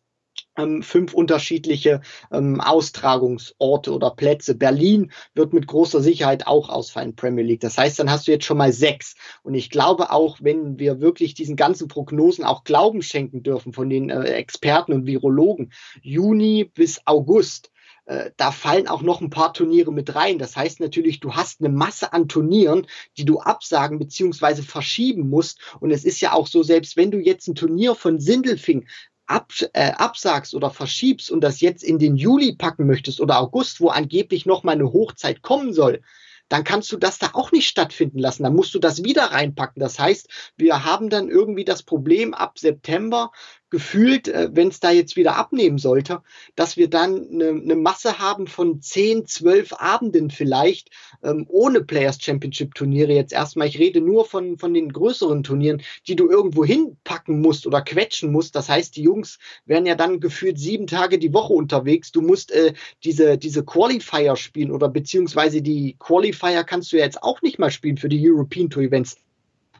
ähm, 0.56 0.82
fünf 0.82 1.14
unterschiedliche 1.14 2.00
ähm, 2.30 2.60
Austragungsorte 2.60 3.92
oder 3.92 4.10
Plätze. 4.10 4.54
Berlin 4.54 5.12
wird 5.34 5.52
mit 5.52 5.66
großer 5.66 6.00
Sicherheit 6.00 6.46
auch 6.46 6.68
ausfallen, 6.68 7.16
Premier 7.16 7.44
League. 7.44 7.60
Das 7.60 7.78
heißt, 7.78 7.98
dann 7.98 8.10
hast 8.10 8.26
du 8.26 8.32
jetzt 8.32 8.44
schon 8.44 8.58
mal 8.58 8.72
sechs. 8.72 9.14
Und 9.42 9.54
ich 9.54 9.70
glaube 9.70 10.10
auch, 10.10 10.38
wenn 10.40 10.78
wir 10.78 11.00
wirklich 11.00 11.34
diesen 11.34 11.56
ganzen 11.56 11.88
Prognosen 11.88 12.44
auch 12.44 12.64
Glauben 12.64 13.02
schenken 13.02 13.42
dürfen 13.42 13.72
von 13.72 13.88
den 13.88 14.10
äh, 14.10 14.22
Experten 14.24 14.92
und 14.92 15.06
Virologen, 15.06 15.72
Juni 16.02 16.64
bis 16.64 17.00
August 17.06 17.72
äh, 18.06 18.30
da 18.36 18.50
fallen 18.50 18.88
auch 18.88 19.02
noch 19.02 19.20
ein 19.20 19.30
paar 19.30 19.52
Turniere 19.54 19.92
mit 19.92 20.14
rein. 20.14 20.38
Das 20.38 20.56
heißt 20.56 20.80
natürlich, 20.80 21.20
du 21.20 21.34
hast 21.34 21.60
eine 21.60 21.68
Masse 21.68 22.12
an 22.12 22.28
Turnieren, 22.28 22.86
die 23.16 23.24
du 23.24 23.38
absagen 23.38 23.98
bzw. 23.98 24.62
verschieben 24.62 25.28
musst. 25.28 25.60
Und 25.80 25.92
es 25.92 26.04
ist 26.04 26.20
ja 26.20 26.32
auch 26.32 26.46
so, 26.46 26.62
selbst 26.62 26.96
wenn 26.96 27.10
du 27.10 27.18
jetzt 27.18 27.46
ein 27.46 27.54
Turnier 27.54 27.94
von 27.94 28.18
Sindelfing 28.18 28.86
ab, 29.32 29.52
äh, 29.72 29.92
absagst 29.92 30.54
oder 30.54 30.70
verschiebst 30.70 31.30
und 31.30 31.40
das 31.40 31.60
jetzt 31.60 31.82
in 31.82 31.98
den 31.98 32.16
Juli 32.16 32.54
packen 32.54 32.86
möchtest 32.86 33.20
oder 33.20 33.40
August, 33.40 33.80
wo 33.80 33.88
angeblich 33.88 34.46
noch 34.46 34.62
mal 34.62 34.72
eine 34.72 34.92
Hochzeit 34.92 35.42
kommen 35.42 35.72
soll, 35.72 36.02
dann 36.48 36.64
kannst 36.64 36.92
du 36.92 36.98
das 36.98 37.18
da 37.18 37.30
auch 37.32 37.50
nicht 37.50 37.66
stattfinden 37.66 38.18
lassen. 38.18 38.42
Dann 38.42 38.54
musst 38.54 38.74
du 38.74 38.78
das 38.78 39.04
wieder 39.04 39.24
reinpacken. 39.24 39.80
Das 39.80 39.98
heißt, 39.98 40.28
wir 40.56 40.84
haben 40.84 41.08
dann 41.08 41.30
irgendwie 41.30 41.64
das 41.64 41.82
Problem 41.82 42.34
ab 42.34 42.58
September, 42.58 43.30
gefühlt, 43.72 44.28
äh, 44.28 44.50
wenn 44.52 44.68
es 44.68 44.80
da 44.80 44.90
jetzt 44.92 45.16
wieder 45.16 45.36
abnehmen 45.36 45.78
sollte, 45.78 46.22
dass 46.54 46.76
wir 46.76 46.90
dann 46.90 47.26
eine 47.32 47.54
ne 47.54 47.74
Masse 47.74 48.18
haben 48.18 48.46
von 48.46 48.82
10, 48.82 49.26
12 49.26 49.72
Abenden 49.72 50.30
vielleicht, 50.30 50.90
ähm, 51.24 51.46
ohne 51.48 51.80
Players 51.80 52.22
Championship 52.22 52.74
Turniere 52.74 53.14
jetzt 53.14 53.32
erstmal. 53.32 53.66
Ich 53.66 53.78
rede 53.78 54.02
nur 54.02 54.26
von, 54.26 54.58
von 54.58 54.74
den 54.74 54.92
größeren 54.92 55.42
Turnieren, 55.42 55.82
die 56.06 56.16
du 56.16 56.28
irgendwo 56.28 56.66
hinpacken 56.66 57.40
musst 57.40 57.66
oder 57.66 57.80
quetschen 57.80 58.30
musst. 58.30 58.54
Das 58.54 58.68
heißt, 58.68 58.94
die 58.94 59.02
Jungs 59.02 59.38
werden 59.64 59.86
ja 59.86 59.94
dann 59.94 60.20
gefühlt 60.20 60.58
sieben 60.58 60.86
Tage 60.86 61.18
die 61.18 61.32
Woche 61.32 61.54
unterwegs. 61.54 62.12
Du 62.12 62.20
musst 62.20 62.52
äh, 62.52 62.74
diese, 63.04 63.38
diese 63.38 63.64
Qualifier 63.64 64.36
spielen 64.36 64.70
oder 64.70 64.90
beziehungsweise 64.90 65.62
die 65.62 65.96
Qualifier 65.98 66.62
kannst 66.64 66.92
du 66.92 66.98
ja 66.98 67.04
jetzt 67.04 67.22
auch 67.22 67.40
nicht 67.40 67.58
mal 67.58 67.70
spielen 67.70 67.96
für 67.96 68.10
die 68.10 68.20
European 68.22 68.68
Tour 68.68 68.82
Events 68.82 69.16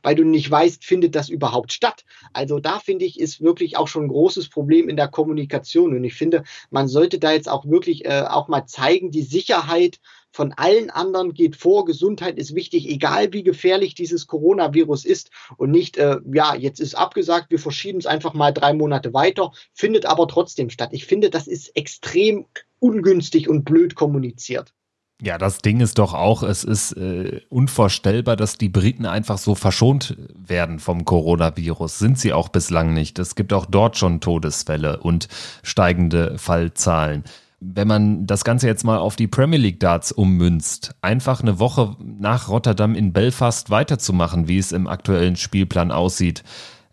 weil 0.03 0.15
du 0.15 0.25
nicht 0.25 0.51
weißt, 0.51 0.85
findet 0.85 1.15
das 1.15 1.29
überhaupt 1.29 1.73
statt. 1.73 2.05
Also 2.33 2.59
da 2.59 2.79
finde 2.79 3.05
ich, 3.05 3.19
ist 3.21 3.41
wirklich 3.41 3.77
auch 3.77 3.89
schon 3.89 4.05
ein 4.05 4.09
großes 4.09 4.49
Problem 4.49 4.89
in 4.89 4.97
der 4.97 5.09
Kommunikation. 5.09 5.95
Und 5.97 6.05
ich 6.05 6.15
finde, 6.15 6.45
man 6.71 6.89
sollte 6.89 7.19
da 7.19 7.33
jetzt 7.33 7.49
auch 7.49 7.67
wirklich 7.67 8.05
äh, 8.05 8.25
auch 8.29 8.49
mal 8.49 8.67
zeigen, 8.67 9.11
die 9.11 9.23
Sicherheit 9.23 9.99
von 10.33 10.53
allen 10.53 10.91
anderen 10.91 11.35
geht 11.35 11.57
vor. 11.57 11.85
Gesundheit 11.85 12.39
ist 12.39 12.55
wichtig, 12.55 12.89
egal 12.89 13.33
wie 13.33 13.43
gefährlich 13.43 13.95
dieses 13.95 14.27
Coronavirus 14.27 15.05
ist. 15.05 15.31
Und 15.57 15.71
nicht, 15.71 15.99
äh, 15.99 16.19
ja, 16.33 16.55
jetzt 16.55 16.81
ist 16.81 16.95
abgesagt, 16.95 17.51
wir 17.51 17.59
verschieben 17.59 17.99
es 17.99 18.07
einfach 18.07 18.35
mal 18.35 18.53
drei 18.53 18.73
Monate 18.73 19.13
weiter, 19.13 19.53
findet 19.75 20.07
aber 20.07 20.27
trotzdem 20.29 20.71
statt. 20.71 20.91
Ich 20.93 21.07
finde, 21.07 21.31
das 21.31 21.47
ist 21.47 21.77
extrem 21.77 22.47
ungünstig 22.79 23.49
und 23.49 23.65
blöd 23.65 23.95
kommuniziert. 23.95 24.73
Ja, 25.21 25.39
das 25.39 25.59
Ding 25.59 25.81
ist 25.81 25.99
doch 25.99 26.15
auch, 26.15 26.43
es 26.43 26.65
ist 26.65 26.93
äh, 26.93 27.43
unvorstellbar, 27.49 28.35
dass 28.35 28.59
die 28.59 28.69
Briten 28.69 29.07
einfach 29.07 29.39
so 29.39 29.55
verschont 29.55 30.17
werden 30.35 30.81
vom 30.81 31.05
Coronavirus. 31.05 31.99
Sind 32.01 32.19
sie 32.19 32.33
auch 32.33 32.49
bislang 32.49 32.93
nicht. 32.93 33.21
Es 33.21 33.37
gibt 33.37 33.53
auch 33.53 33.67
dort 33.67 33.97
schon 33.97 34.21
Todesfälle 34.21 34.99
und 34.99 35.29
steigende 35.63 36.39
Fallzahlen. 36.39 37.23
Wenn 37.61 37.87
man 37.87 38.27
das 38.27 38.43
Ganze 38.43 38.67
jetzt 38.67 38.83
mal 38.83 38.99
auf 38.99 39.15
die 39.15 39.29
Premier 39.29 39.61
League 39.61 39.79
Darts 39.79 40.11
ummünzt, 40.11 40.97
einfach 41.03 41.41
eine 41.41 41.61
Woche 41.61 41.97
nach 42.01 42.49
Rotterdam 42.49 42.97
in 42.97 43.13
Belfast 43.13 43.71
weiterzumachen, 43.71 44.49
wie 44.49 44.59
es 44.59 44.73
im 44.73 44.89
aktuellen 44.89 45.37
Spielplan 45.37 45.93
aussieht. 45.93 46.43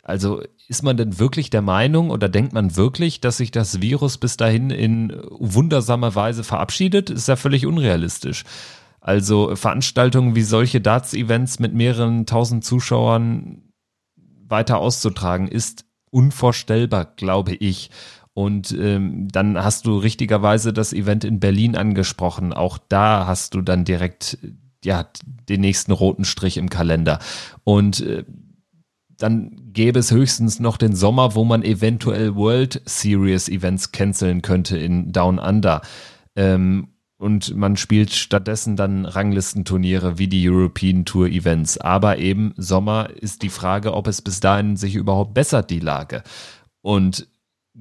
Also 0.04 0.44
ist 0.70 0.84
man 0.84 0.98
denn 0.98 1.18
wirklich 1.18 1.50
der 1.50 1.64
Meinung 1.64 2.12
oder 2.12 2.30
denkt 2.30 2.54
man 2.54 2.78
wirklich, 2.78 3.20
dass 3.20 3.38
sich 3.38 3.50
das 3.50 3.82
Virus 3.82 4.20
bis 4.20 4.38
dahin 4.38 4.70
in 4.70 5.12
wundersamer 5.32 6.14
Weise 6.14 6.44
verabschiedet? 6.44 7.10
Ist 7.10 7.28
ja 7.28 7.36
völlig 7.36 7.66
unrealistisch. 7.66 8.44
Also 9.02 9.56
Veranstaltungen 9.56 10.36
wie 10.36 10.44
solche 10.44 10.80
Darts-Events 10.80 11.58
mit 11.58 11.74
mehreren 11.74 12.28
tausend 12.28 12.64
Zuschauern 12.64 13.64
weiter 14.48 14.78
auszutragen, 14.78 15.48
ist 15.48 15.86
unvorstellbar, 16.12 17.14
glaube 17.16 17.56
ich. 17.56 17.90
Und 18.36 18.72
ähm, 18.72 19.28
dann 19.32 19.58
hast 19.58 19.88
du 19.88 19.98
richtigerweise 19.98 20.72
das 20.72 20.94
Event 20.94 21.24
in 21.24 21.40
Berlin 21.40 21.76
angesprochen. 21.76 22.54
Auch 22.54 22.78
da 22.78 23.26
hast 23.26 23.56
du 23.56 23.62
dann 23.62 23.86
direkt 23.86 24.38
ja 24.86 25.08
den 25.50 25.62
nächsten 25.62 25.92
roten 25.92 26.26
Strich 26.26 26.58
im 26.58 26.70
Kalender. 26.70 27.18
Und 27.64 28.02
äh, 28.02 28.24
dann 29.20 29.52
gäbe 29.74 30.00
es 30.00 30.12
höchstens 30.12 30.60
noch 30.60 30.78
den 30.78 30.96
Sommer, 30.96 31.36
wo 31.36 31.44
man 31.44 31.64
eventuell 31.64 32.36
World 32.36 32.82
Series 32.86 33.50
Events 33.50 33.92
canceln 33.92 34.42
könnte 34.42 34.78
in 34.78 35.12
Down 35.12 35.38
Under. 35.38 35.82
Ähm, 36.36 36.88
und 37.18 37.54
man 37.56 37.76
spielt 37.76 38.12
stattdessen 38.14 38.78
dann 38.78 39.06
Ranglistenturniere 39.06 40.18
wie 40.18 40.30
die 40.30 40.50
European 40.50 41.04
Tour 41.04 41.28
Events. 41.28 41.78
Aber 41.78 42.18
eben 42.18 42.54
Sommer 42.56 43.10
ist 43.10 43.42
die 43.42 43.50
Frage, 43.50 43.94
ob 43.94 44.08
es 44.08 44.22
bis 44.22 44.40
dahin 44.40 44.78
sich 44.78 44.96
überhaupt 44.96 45.34
bessert, 45.34 45.70
die 45.70 45.82
Lage. 45.82 46.24
Und 46.82 47.28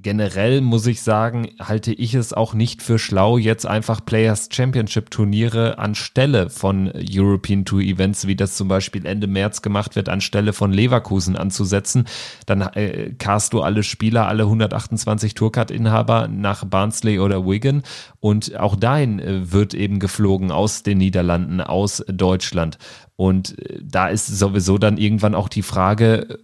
generell 0.00 0.60
muss 0.60 0.86
ich 0.86 1.02
sagen, 1.02 1.48
halte 1.60 1.92
ich 1.92 2.14
es 2.14 2.32
auch 2.32 2.54
nicht 2.54 2.82
für 2.82 2.98
schlau, 2.98 3.38
jetzt 3.38 3.66
einfach 3.66 4.04
Players 4.04 4.48
Championship 4.52 5.10
Turniere 5.10 5.78
anstelle 5.78 6.50
von 6.50 6.92
European 6.94 7.64
Tour 7.64 7.80
Events, 7.80 8.26
wie 8.26 8.36
das 8.36 8.56
zum 8.56 8.68
Beispiel 8.68 9.06
Ende 9.06 9.26
März 9.26 9.62
gemacht 9.62 9.96
wird, 9.96 10.08
anstelle 10.08 10.52
von 10.52 10.72
Leverkusen 10.72 11.36
anzusetzen. 11.36 12.04
Dann 12.46 12.62
äh, 12.62 13.14
cast 13.18 13.52
du 13.52 13.60
alle 13.60 13.82
Spieler, 13.82 14.28
alle 14.28 14.44
128 14.44 15.34
Tourcard-Inhaber 15.34 16.28
nach 16.28 16.64
Barnsley 16.64 17.18
oder 17.18 17.44
Wigan 17.44 17.82
und 18.20 18.58
auch 18.58 18.76
dahin 18.76 19.18
äh, 19.18 19.52
wird 19.52 19.74
eben 19.74 19.98
geflogen 19.98 20.50
aus 20.50 20.82
den 20.82 20.98
Niederlanden, 20.98 21.60
aus 21.60 22.04
Deutschland. 22.08 22.78
Und 23.16 23.58
äh, 23.58 23.80
da 23.82 24.08
ist 24.08 24.26
sowieso 24.26 24.78
dann 24.78 24.96
irgendwann 24.96 25.34
auch 25.34 25.48
die 25.48 25.62
Frage, 25.62 26.38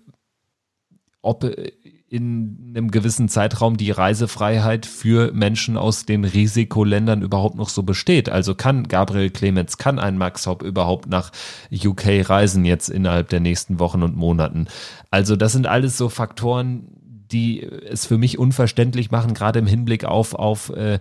ob 1.22 1.44
äh, 1.44 1.72
in 2.14 2.74
einem 2.76 2.92
gewissen 2.92 3.28
Zeitraum 3.28 3.76
die 3.76 3.90
Reisefreiheit 3.90 4.86
für 4.86 5.32
Menschen 5.32 5.76
aus 5.76 6.06
den 6.06 6.24
Risikoländern 6.24 7.22
überhaupt 7.22 7.56
noch 7.56 7.68
so 7.68 7.82
besteht. 7.82 8.28
Also 8.28 8.54
kann 8.54 8.86
Gabriel 8.86 9.30
Clemens, 9.30 9.78
kann 9.78 9.98
ein 9.98 10.16
Max 10.16 10.46
Hopp 10.46 10.62
überhaupt 10.62 11.08
nach 11.08 11.32
UK 11.72 12.30
reisen 12.30 12.64
jetzt 12.64 12.88
innerhalb 12.88 13.30
der 13.30 13.40
nächsten 13.40 13.80
Wochen 13.80 14.04
und 14.04 14.16
Monaten? 14.16 14.68
Also 15.10 15.34
das 15.34 15.50
sind 15.50 15.66
alles 15.66 15.98
so 15.98 16.08
Faktoren, 16.08 16.86
die 17.32 17.60
es 17.62 18.06
für 18.06 18.16
mich 18.16 18.38
unverständlich 18.38 19.10
machen, 19.10 19.34
gerade 19.34 19.58
im 19.58 19.66
Hinblick 19.66 20.04
auf, 20.04 20.36
auf 20.36 20.70
äh, 20.70 21.00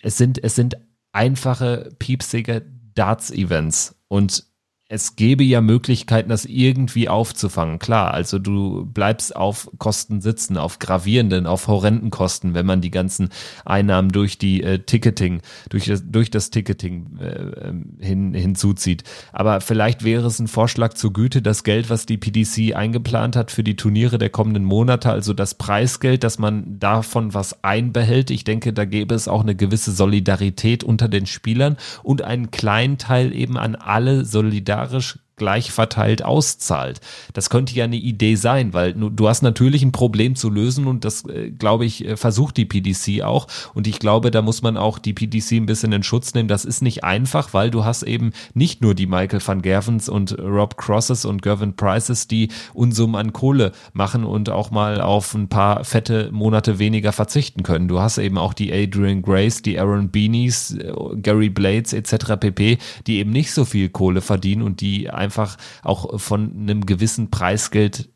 es 0.00 0.16
sind, 0.16 0.42
es 0.42 0.54
sind 0.54 0.78
einfache, 1.12 1.90
piepsige 1.98 2.64
Darts-Events 2.94 3.94
und 4.08 4.49
es 4.92 5.14
gäbe 5.14 5.44
ja 5.44 5.60
Möglichkeiten, 5.60 6.30
das 6.30 6.44
irgendwie 6.44 7.08
aufzufangen. 7.08 7.78
Klar, 7.78 8.12
also 8.12 8.40
du 8.40 8.84
bleibst 8.84 9.36
auf 9.36 9.70
Kosten 9.78 10.20
sitzen, 10.20 10.56
auf 10.56 10.80
gravierenden, 10.80 11.46
auf 11.46 11.68
horrenden 11.68 12.10
Kosten, 12.10 12.54
wenn 12.54 12.66
man 12.66 12.80
die 12.80 12.90
ganzen 12.90 13.28
Einnahmen 13.64 14.10
durch 14.10 14.36
die 14.36 14.64
äh, 14.64 14.80
Ticketing, 14.80 15.42
durch 15.68 15.84
das, 15.84 16.02
durch 16.10 16.28
das 16.28 16.50
Ticketing 16.50 17.18
äh, 17.20 17.68
ähm, 17.68 17.98
hin, 18.00 18.34
hinzuzieht. 18.34 19.04
Aber 19.32 19.60
vielleicht 19.60 20.02
wäre 20.02 20.26
es 20.26 20.40
ein 20.40 20.48
Vorschlag 20.48 20.94
zur 20.94 21.12
Güte, 21.12 21.40
das 21.40 21.62
Geld, 21.62 21.88
was 21.88 22.04
die 22.04 22.18
PDC 22.18 22.74
eingeplant 22.74 23.36
hat 23.36 23.52
für 23.52 23.62
die 23.62 23.76
Turniere 23.76 24.18
der 24.18 24.30
kommenden 24.30 24.64
Monate, 24.64 25.12
also 25.12 25.34
das 25.34 25.54
Preisgeld, 25.54 26.24
dass 26.24 26.40
man 26.40 26.80
davon 26.80 27.32
was 27.32 27.62
einbehält. 27.62 28.32
Ich 28.32 28.42
denke, 28.42 28.72
da 28.72 28.84
gäbe 28.86 29.14
es 29.14 29.28
auch 29.28 29.42
eine 29.42 29.54
gewisse 29.54 29.92
Solidarität 29.92 30.82
unter 30.82 31.06
den 31.06 31.26
Spielern 31.26 31.76
und 32.02 32.22
einen 32.22 32.50
kleinen 32.50 32.98
Teil 32.98 33.32
eben 33.32 33.56
an 33.56 33.76
alle 33.76 34.24
solidar 34.24 34.79
solidarisch 34.86 35.18
gleich 35.40 35.72
verteilt 35.72 36.22
auszahlt. 36.22 37.00
Das 37.32 37.48
könnte 37.48 37.74
ja 37.74 37.84
eine 37.84 37.96
Idee 37.96 38.34
sein, 38.34 38.74
weil 38.74 38.92
du 38.92 39.26
hast 39.26 39.40
natürlich 39.40 39.82
ein 39.82 39.90
Problem 39.90 40.36
zu 40.36 40.50
lösen 40.50 40.86
und 40.86 41.06
das, 41.06 41.24
äh, 41.24 41.50
glaube 41.50 41.86
ich, 41.86 42.04
äh, 42.04 42.18
versucht 42.18 42.58
die 42.58 42.66
PDC 42.66 43.22
auch. 43.22 43.46
Und 43.72 43.86
ich 43.86 43.98
glaube, 43.98 44.30
da 44.30 44.42
muss 44.42 44.60
man 44.60 44.76
auch 44.76 44.98
die 44.98 45.14
PDC 45.14 45.52
ein 45.52 45.64
bisschen 45.64 45.92
in 45.92 46.02
Schutz 46.02 46.34
nehmen. 46.34 46.46
Das 46.46 46.66
ist 46.66 46.82
nicht 46.82 47.04
einfach, 47.04 47.54
weil 47.54 47.70
du 47.70 47.86
hast 47.86 48.02
eben 48.02 48.32
nicht 48.52 48.82
nur 48.82 48.94
die 48.94 49.06
Michael 49.06 49.40
van 49.42 49.62
Gervens 49.62 50.10
und 50.10 50.38
Rob 50.38 50.76
Crosses 50.76 51.24
und 51.24 51.40
Gervin 51.40 51.74
Prices, 51.74 52.28
die 52.28 52.50
Unsummen 52.74 53.16
an 53.16 53.32
Kohle 53.32 53.72
machen 53.94 54.24
und 54.24 54.50
auch 54.50 54.70
mal 54.70 55.00
auf 55.00 55.34
ein 55.34 55.48
paar 55.48 55.84
fette 55.84 56.30
Monate 56.32 56.78
weniger 56.78 57.12
verzichten 57.12 57.62
können. 57.62 57.88
Du 57.88 57.98
hast 57.98 58.18
eben 58.18 58.36
auch 58.36 58.52
die 58.52 58.74
Adrian 58.74 59.22
Grace, 59.22 59.62
die 59.62 59.80
Aaron 59.80 60.10
Beanies, 60.10 60.72
äh, 60.72 60.92
Gary 61.16 61.48
Blades 61.48 61.94
etc. 61.94 62.36
pp., 62.38 62.76
die 63.06 63.20
eben 63.20 63.30
nicht 63.30 63.52
so 63.52 63.64
viel 63.64 63.88
Kohle 63.88 64.20
verdienen 64.20 64.60
und 64.60 64.82
die 64.82 65.08
einfach 65.08 65.29
einfach 65.30 65.56
auch 65.84 66.20
von 66.20 66.50
einem 66.50 66.86
gewissen 66.86 67.30
Preisgeld 67.30 68.10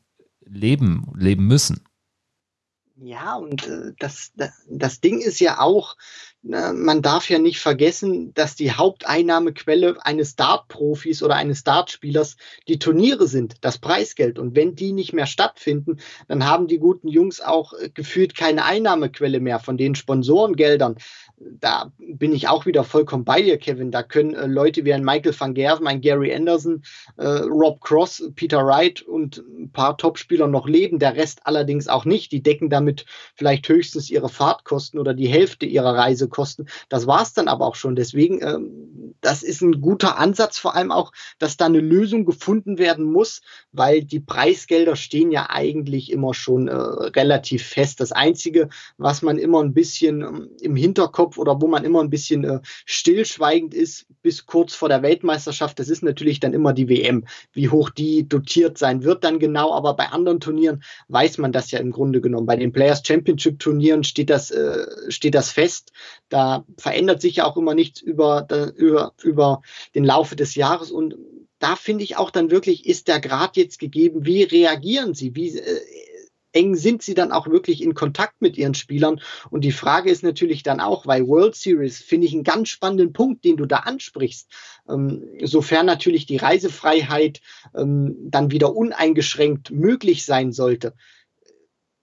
leben, 0.44 1.12
leben 1.16 1.46
müssen. 1.46 1.84
Ja, 2.96 3.34
und 3.36 3.66
äh, 3.66 3.92
das, 3.98 4.32
das, 4.68 5.00
Ding 5.00 5.20
ist 5.20 5.40
ja 5.40 5.58
auch, 5.60 5.96
äh, 6.44 6.72
man 6.72 7.02
darf 7.02 7.28
ja 7.28 7.40
nicht 7.40 7.58
vergessen, 7.58 8.32
dass 8.34 8.54
die 8.54 8.70
Haupteinnahmequelle 8.70 9.96
eines 10.06 10.36
Dart-Profis 10.36 11.22
oder 11.24 11.34
eines 11.34 11.64
Dartspielers 11.64 12.36
die 12.68 12.78
Turniere 12.78 13.26
sind, 13.26 13.56
das 13.62 13.78
Preisgeld. 13.78 14.38
Und 14.38 14.54
wenn 14.54 14.76
die 14.76 14.92
nicht 14.92 15.12
mehr 15.12 15.26
stattfinden, 15.26 15.98
dann 16.28 16.46
haben 16.46 16.68
die 16.68 16.78
guten 16.78 17.08
Jungs 17.08 17.40
auch 17.40 17.72
äh, 17.72 17.90
gefühlt 17.90 18.36
keine 18.36 18.64
Einnahmequelle 18.64 19.40
mehr 19.40 19.58
von 19.58 19.76
den 19.76 19.96
Sponsorengeldern 19.96 20.96
da 21.38 21.92
bin 21.98 22.32
ich 22.32 22.48
auch 22.48 22.64
wieder 22.64 22.84
vollkommen 22.84 23.24
bei 23.24 23.42
dir, 23.42 23.58
Kevin. 23.58 23.90
Da 23.90 24.02
können 24.02 24.34
äh, 24.34 24.46
Leute 24.46 24.84
wie 24.84 24.92
ein 24.92 25.04
Michael 25.04 25.34
van 25.38 25.54
Gerven, 25.54 25.86
ein 25.86 26.00
Gary 26.00 26.34
Anderson, 26.34 26.82
äh, 27.16 27.26
Rob 27.26 27.80
Cross, 27.80 28.30
Peter 28.34 28.64
Wright 28.64 29.02
und 29.02 29.38
ein 29.38 29.70
paar 29.72 29.96
Topspieler 29.96 30.46
noch 30.46 30.68
leben, 30.68 30.98
der 30.98 31.16
Rest 31.16 31.40
allerdings 31.44 31.88
auch 31.88 32.04
nicht. 32.04 32.32
Die 32.32 32.42
decken 32.42 32.70
damit 32.70 33.06
vielleicht 33.34 33.68
höchstens 33.68 34.10
ihre 34.10 34.28
Fahrtkosten 34.28 35.00
oder 35.00 35.14
die 35.14 35.28
Hälfte 35.28 35.66
ihrer 35.66 35.94
Reisekosten 35.94 36.34
kosten. 36.34 36.66
Das 36.88 37.06
war 37.06 37.22
es 37.22 37.32
dann 37.32 37.48
aber 37.48 37.66
auch 37.66 37.74
schon. 37.74 37.96
Deswegen, 37.96 38.42
ähm, 38.42 39.03
das 39.24 39.42
ist 39.42 39.62
ein 39.62 39.80
guter 39.80 40.18
Ansatz, 40.18 40.58
vor 40.58 40.76
allem 40.76 40.92
auch, 40.92 41.12
dass 41.38 41.56
da 41.56 41.66
eine 41.66 41.80
Lösung 41.80 42.26
gefunden 42.26 42.78
werden 42.78 43.04
muss, 43.04 43.40
weil 43.72 44.04
die 44.04 44.20
Preisgelder 44.20 44.96
stehen 44.96 45.30
ja 45.30 45.48
eigentlich 45.48 46.12
immer 46.12 46.34
schon 46.34 46.68
äh, 46.68 46.74
relativ 46.74 47.64
fest. 47.64 48.00
Das 48.00 48.12
Einzige, 48.12 48.68
was 48.98 49.22
man 49.22 49.38
immer 49.38 49.62
ein 49.62 49.72
bisschen 49.72 50.20
ähm, 50.20 50.50
im 50.60 50.76
Hinterkopf 50.76 51.38
oder 51.38 51.60
wo 51.60 51.66
man 51.68 51.84
immer 51.84 52.02
ein 52.02 52.10
bisschen 52.10 52.44
äh, 52.44 52.60
stillschweigend 52.84 53.72
ist, 53.72 54.06
bis 54.22 54.44
kurz 54.44 54.74
vor 54.74 54.90
der 54.90 55.02
Weltmeisterschaft, 55.02 55.78
das 55.78 55.88
ist 55.88 56.02
natürlich 56.02 56.38
dann 56.38 56.52
immer 56.52 56.74
die 56.74 56.90
WM. 56.90 57.24
Wie 57.52 57.70
hoch 57.70 57.88
die 57.88 58.28
dotiert 58.28 58.76
sein 58.76 59.04
wird 59.04 59.24
dann 59.24 59.38
genau, 59.38 59.72
aber 59.72 59.94
bei 59.94 60.08
anderen 60.08 60.40
Turnieren 60.40 60.82
weiß 61.08 61.38
man 61.38 61.52
das 61.52 61.70
ja 61.70 61.78
im 61.78 61.92
Grunde 61.92 62.20
genommen. 62.20 62.46
Bei 62.46 62.56
den 62.56 62.72
Players 62.72 63.02
Championship 63.06 63.58
Turnieren 63.58 64.04
steht 64.04 64.28
das, 64.28 64.50
äh, 64.50 64.84
steht 65.08 65.34
das 65.34 65.50
fest. 65.50 65.92
Da 66.28 66.64
verändert 66.76 67.22
sich 67.22 67.36
ja 67.36 67.46
auch 67.46 67.56
immer 67.56 67.74
nichts 67.74 68.02
über, 68.02 68.46
über, 68.76 69.13
über 69.22 69.62
den 69.94 70.04
Laufe 70.04 70.36
des 70.36 70.54
Jahres 70.54 70.90
und 70.90 71.16
da 71.58 71.76
finde 71.76 72.04
ich 72.04 72.16
auch 72.16 72.30
dann 72.30 72.50
wirklich, 72.50 72.86
ist 72.86 73.08
der 73.08 73.20
Grad 73.20 73.56
jetzt 73.56 73.78
gegeben, 73.78 74.26
wie 74.26 74.42
reagieren 74.42 75.14
sie, 75.14 75.34
wie 75.34 75.58
äh, 75.58 75.80
eng 76.54 76.76
sind 76.76 77.02
sie 77.02 77.14
dann 77.14 77.32
auch 77.32 77.48
wirklich 77.48 77.82
in 77.82 77.94
Kontakt 77.94 78.40
mit 78.40 78.56
ihren 78.56 78.74
Spielern? 78.74 79.20
Und 79.50 79.62
die 79.62 79.72
Frage 79.72 80.10
ist 80.10 80.22
natürlich 80.22 80.62
dann 80.62 80.80
auch, 80.80 81.06
weil 81.06 81.26
World 81.26 81.54
Series 81.54 81.98
finde 81.98 82.26
ich 82.26 82.32
einen 82.32 82.44
ganz 82.44 82.68
spannenden 82.68 83.12
Punkt, 83.12 83.44
den 83.44 83.56
du 83.56 83.66
da 83.66 83.78
ansprichst. 83.78 84.50
Ähm, 84.88 85.24
sofern 85.42 85.86
natürlich 85.86 86.26
die 86.26 86.36
Reisefreiheit 86.36 87.40
ähm, 87.74 88.16
dann 88.30 88.50
wieder 88.50 88.74
uneingeschränkt 88.74 89.70
möglich 89.70 90.24
sein 90.24 90.52
sollte. 90.52 90.94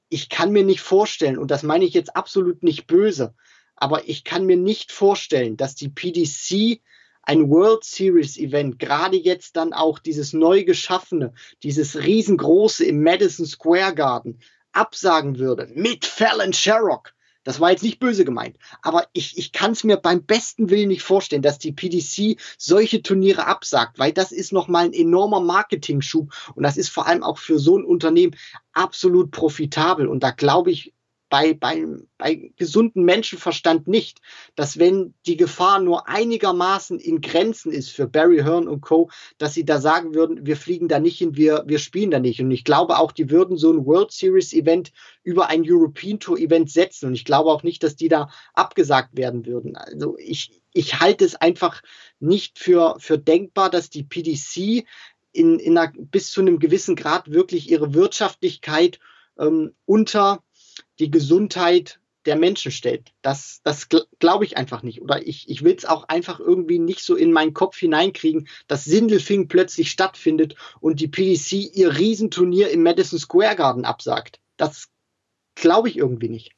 Ich 0.10 0.28
kann 0.28 0.52
mir 0.52 0.66
nicht 0.66 0.82
vorstellen, 0.82 1.38
und 1.38 1.52
das 1.52 1.64
meine 1.64 1.86
ich 1.86 1.94
jetzt 1.94 2.16
absolut 2.16 2.64
nicht 2.64 2.86
böse, 2.88 3.34
aber 3.76 4.08
ich 4.10 4.24
kann 4.24 4.46
mir 4.46 4.58
nicht 4.58 4.92
vorstellen, 4.92 5.56
dass 5.56 5.76
die 5.76 5.90
PDC 5.90 6.82
ein 7.24 7.50
World 7.50 7.84
Series 7.84 8.38
Event, 8.38 8.80
gerade 8.80 9.18
jetzt 9.18 9.56
dann 9.56 9.74
auch 9.74 10.00
dieses 10.00 10.34
neu 10.34 10.64
geschaffene, 10.64 11.34
dieses 11.64 11.98
riesengroße 12.04 12.86
im 12.86 13.04
Madison 13.04 13.46
Square 13.46 13.96
Garden 13.96 14.40
absagen 14.74 15.38
würde 15.38 15.68
mit 15.74 16.06
Fallon 16.06 16.54
Sherrock. 16.54 17.14
Das 17.44 17.60
war 17.60 17.72
jetzt 17.72 17.82
nicht 17.82 18.00
böse 18.00 18.24
gemeint, 18.24 18.58
aber 18.84 19.08
ich, 19.14 19.36
ich 19.36 19.52
kann 19.52 19.72
es 19.72 19.84
mir 19.84 19.98
beim 19.98 20.24
besten 20.24 20.70
Willen 20.70 20.90
nicht 20.90 21.02
vorstellen, 21.02 21.42
dass 21.42 21.58
die 21.58 21.72
PDC 21.72 22.40
solche 22.58 23.02
Turniere 23.02 23.48
absagt, 23.48 23.98
weil 23.98 24.12
das 24.12 24.32
ist 24.32 24.54
nochmal 24.54 24.86
ein 24.86 24.94
enormer 24.94 25.40
Marketing-Schub 25.40 26.32
und 26.54 26.64
das 26.64 26.78
ist 26.78 26.90
vor 26.90 27.08
allem 27.08 27.24
auch 27.24 27.40
für 27.40 27.58
so 27.58 27.80
ein 27.80 27.84
Unternehmen 27.84 28.36
absolut 28.74 29.32
profitabel. 29.32 30.08
Und 30.08 30.22
da 30.22 30.30
glaube 30.30 30.70
ich 30.70 30.94
bei, 31.32 31.54
bei, 31.54 31.86
bei 32.18 32.52
gesunden 32.58 33.06
Menschenverstand 33.06 33.88
nicht, 33.88 34.20
dass 34.56 34.78
wenn 34.78 35.14
die 35.26 35.38
Gefahr 35.38 35.80
nur 35.80 36.10
einigermaßen 36.10 37.00
in 37.00 37.22
Grenzen 37.22 37.72
ist 37.72 37.90
für 37.90 38.06
Barry 38.06 38.40
Hearn 38.40 38.68
und 38.68 38.82
Co., 38.82 39.10
dass 39.38 39.54
sie 39.54 39.64
da 39.64 39.80
sagen 39.80 40.14
würden, 40.14 40.46
wir 40.46 40.58
fliegen 40.58 40.90
da 40.90 41.00
nicht 41.00 41.20
hin, 41.20 41.38
wir, 41.38 41.64
wir 41.66 41.80
spielen 41.80 42.12
da 42.12 42.20
nicht. 42.20 42.42
Und 42.42 42.52
ich 42.52 42.66
glaube 42.66 43.00
auch, 43.00 43.14
die 43.14 43.32
würden 43.32 43.56
so 43.56 43.72
ein 43.72 43.86
World 43.86 44.12
Series 44.12 44.52
Event 44.52 44.92
über 45.24 45.48
ein 45.48 45.64
European 45.66 46.20
Tour 46.20 46.38
Event 46.38 46.70
setzen. 46.70 47.06
Und 47.08 47.14
ich 47.14 47.24
glaube 47.24 47.50
auch 47.50 47.64
nicht, 47.64 47.82
dass 47.82 47.96
die 47.96 48.10
da 48.10 48.30
abgesagt 48.54 49.16
werden 49.16 49.46
würden. 49.46 49.78
Also 49.78 50.18
ich, 50.18 50.62
ich 50.74 51.00
halte 51.00 51.24
es 51.24 51.36
einfach 51.36 51.82
nicht 52.20 52.60
für, 52.60 52.98
für 53.00 53.18
denkbar, 53.18 53.70
dass 53.70 53.90
die 53.90 54.04
PDC 54.04 54.86
in, 55.32 55.60
in 55.60 55.78
einer, 55.78 55.94
bis 55.96 56.30
zu 56.30 56.42
einem 56.42 56.60
gewissen 56.60 56.98
Grad 56.98 57.32
wirklich 57.32 57.72
ihre 57.72 57.94
Wirtschaftlichkeit 57.94 59.00
ähm, 59.40 59.74
unter 59.86 60.44
die 61.00 61.12
Gesundheit 61.12 62.00
der 62.26 62.36
Menschen 62.36 62.72
stellt. 62.72 63.14
Das, 63.22 63.62
das 63.64 63.88
glaube 64.20 64.46
ich 64.46 64.58
einfach 64.58 64.84
nicht. 64.84 65.02
Oder 65.02 65.26
ich, 65.26 65.50
ich 65.50 65.64
will 65.64 65.76
es 65.76 65.86
auch 65.86 66.08
einfach 66.08 66.40
irgendwie 66.40 66.80
nicht 66.80 67.04
so 67.04 67.16
in 67.16 67.32
meinen 67.32 67.54
Kopf 67.54 67.78
hineinkriegen, 67.78 68.48
dass 68.68 68.86
Sindelfing 68.86 69.48
plötzlich 69.48 69.90
stattfindet 69.90 70.56
und 70.80 71.00
die 71.00 71.08
PDC 71.08 71.76
ihr 71.76 71.98
Riesenturnier 71.98 72.70
im 72.70 72.84
Madison 72.84 73.20
Square 73.20 73.56
Garden 73.56 73.86
absagt. 73.86 74.40
Das 74.58 74.90
glaube 75.56 75.90
ich 75.90 75.98
irgendwie 75.98 76.30
nicht. 76.30 76.52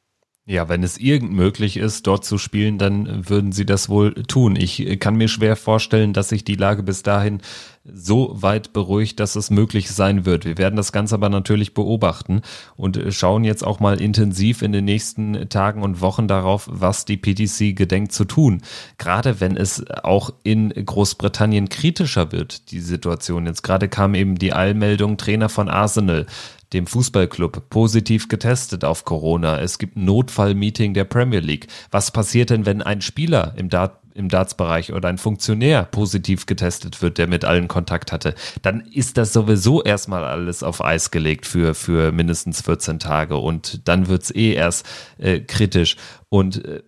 Ja, 0.45 0.67
wenn 0.67 0.83
es 0.83 0.97
irgend 0.97 1.31
möglich 1.31 1.77
ist, 1.77 2.05
dort 2.05 2.25
zu 2.25 2.37
spielen, 2.37 2.77
dann 2.77 3.29
würden 3.29 3.53
sie 3.53 3.65
das 3.65 3.87
wohl 3.87 4.13
tun. 4.13 4.57
Ich 4.57 4.99
kann 4.99 5.15
mir 5.15 5.29
schwer 5.29 5.55
vorstellen, 5.55 6.11
dass 6.11 6.27
sich 6.27 6.43
die 6.43 6.55
Lage 6.55 6.83
bis 6.83 7.01
dahin 7.01 7.39
so 7.85 8.41
weit 8.41 8.73
beruhigt, 8.73 9.21
dass 9.21 9.37
es 9.37 9.49
möglich 9.49 9.89
sein 9.89 10.25
wird. 10.25 10.43
Wir 10.43 10.57
werden 10.57 10.75
das 10.75 10.91
Ganze 10.91 11.15
aber 11.15 11.29
natürlich 11.29 11.73
beobachten 11.73 12.41
und 12.75 12.99
schauen 13.09 13.45
jetzt 13.45 13.63
auch 13.63 13.79
mal 13.79 14.01
intensiv 14.01 14.61
in 14.63 14.73
den 14.73 14.83
nächsten 14.83 15.47
Tagen 15.47 15.81
und 15.81 16.01
Wochen 16.01 16.27
darauf, 16.27 16.67
was 16.69 17.05
die 17.05 17.17
PTC 17.17 17.73
gedenkt 17.73 18.11
zu 18.11 18.25
tun. 18.25 18.63
Gerade 18.97 19.39
wenn 19.39 19.55
es 19.55 19.85
auch 20.03 20.33
in 20.43 20.71
Großbritannien 20.71 21.69
kritischer 21.69 22.33
wird, 22.33 22.71
die 22.71 22.81
Situation. 22.81 23.45
Jetzt 23.45 23.63
gerade 23.63 23.87
kam 23.87 24.13
eben 24.13 24.37
die 24.37 24.53
Eilmeldung, 24.53 25.15
Trainer 25.15 25.47
von 25.47 25.69
Arsenal 25.69 26.25
dem 26.73 26.87
Fußballclub, 26.87 27.69
positiv 27.69 28.27
getestet 28.27 28.83
auf 28.83 29.05
Corona. 29.05 29.59
Es 29.59 29.77
gibt 29.77 29.95
ein 29.95 30.05
Notfallmeeting 30.05 30.93
der 30.93 31.05
Premier 31.05 31.39
League. 31.39 31.67
Was 31.91 32.11
passiert 32.11 32.49
denn, 32.49 32.65
wenn 32.65 32.81
ein 32.81 33.01
Spieler 33.01 33.53
im 33.57 33.69
Dart 33.69 33.99
im 34.15 34.29
Dartsbereich 34.29 34.93
oder 34.93 35.09
ein 35.09 35.17
Funktionär 35.17 35.85
positiv 35.85 36.45
getestet 36.45 37.01
wird, 37.01 37.17
der 37.17 37.27
mit 37.27 37.45
allen 37.45 37.67
Kontakt 37.67 38.11
hatte, 38.11 38.35
dann 38.61 38.81
ist 38.81 39.17
das 39.17 39.33
sowieso 39.33 39.81
erstmal 39.81 40.23
alles 40.23 40.63
auf 40.63 40.83
Eis 40.83 41.11
gelegt 41.11 41.45
für, 41.45 41.73
für 41.73 42.11
mindestens 42.11 42.61
14 42.61 42.99
Tage 42.99 43.37
und 43.37 43.87
dann 43.87 44.07
wird's 44.07 44.29
eh 44.29 44.53
erst 44.53 44.87
äh, 45.17 45.39
kritisch. 45.39 45.97
Und 46.29 46.63
äh, 46.63 46.83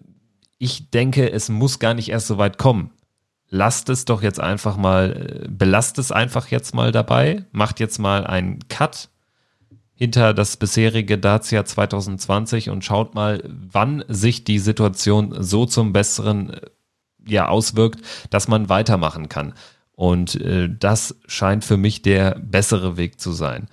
ich 0.57 0.89
denke, 0.91 1.31
es 1.31 1.49
muss 1.49 1.79
gar 1.79 1.93
nicht 1.93 2.09
erst 2.09 2.27
so 2.27 2.37
weit 2.37 2.57
kommen. 2.57 2.91
Lasst 3.49 3.89
es 3.89 4.05
doch 4.05 4.21
jetzt 4.21 4.39
einfach 4.39 4.77
mal, 4.77 5.43
äh, 5.45 5.47
belasst 5.49 5.99
es 5.99 6.11
einfach 6.11 6.47
jetzt 6.47 6.73
mal 6.73 6.91
dabei, 6.91 7.45
macht 7.51 7.79
jetzt 7.79 7.99
mal 7.99 8.25
einen 8.25 8.67
Cut, 8.67 9.09
hinter 9.95 10.33
das 10.33 10.57
bisherige 10.57 11.17
Dacia 11.17 11.65
2020 11.65 12.69
und 12.69 12.83
schaut 12.83 13.15
mal, 13.15 13.41
wann 13.47 14.03
sich 14.07 14.43
die 14.43 14.59
Situation 14.59 15.35
so 15.39 15.65
zum 15.65 15.93
Besseren 15.93 16.51
äh, 16.51 16.61
ja 17.27 17.47
auswirkt, 17.47 18.01
dass 18.29 18.47
man 18.47 18.69
weitermachen 18.69 19.29
kann. 19.29 19.53
Und 19.93 20.35
äh, 20.35 20.69
das 20.69 21.15
scheint 21.25 21.63
für 21.63 21.77
mich 21.77 22.01
der 22.01 22.37
bessere 22.39 22.97
Weg 22.97 23.19
zu 23.19 23.31
sein. 23.31 23.67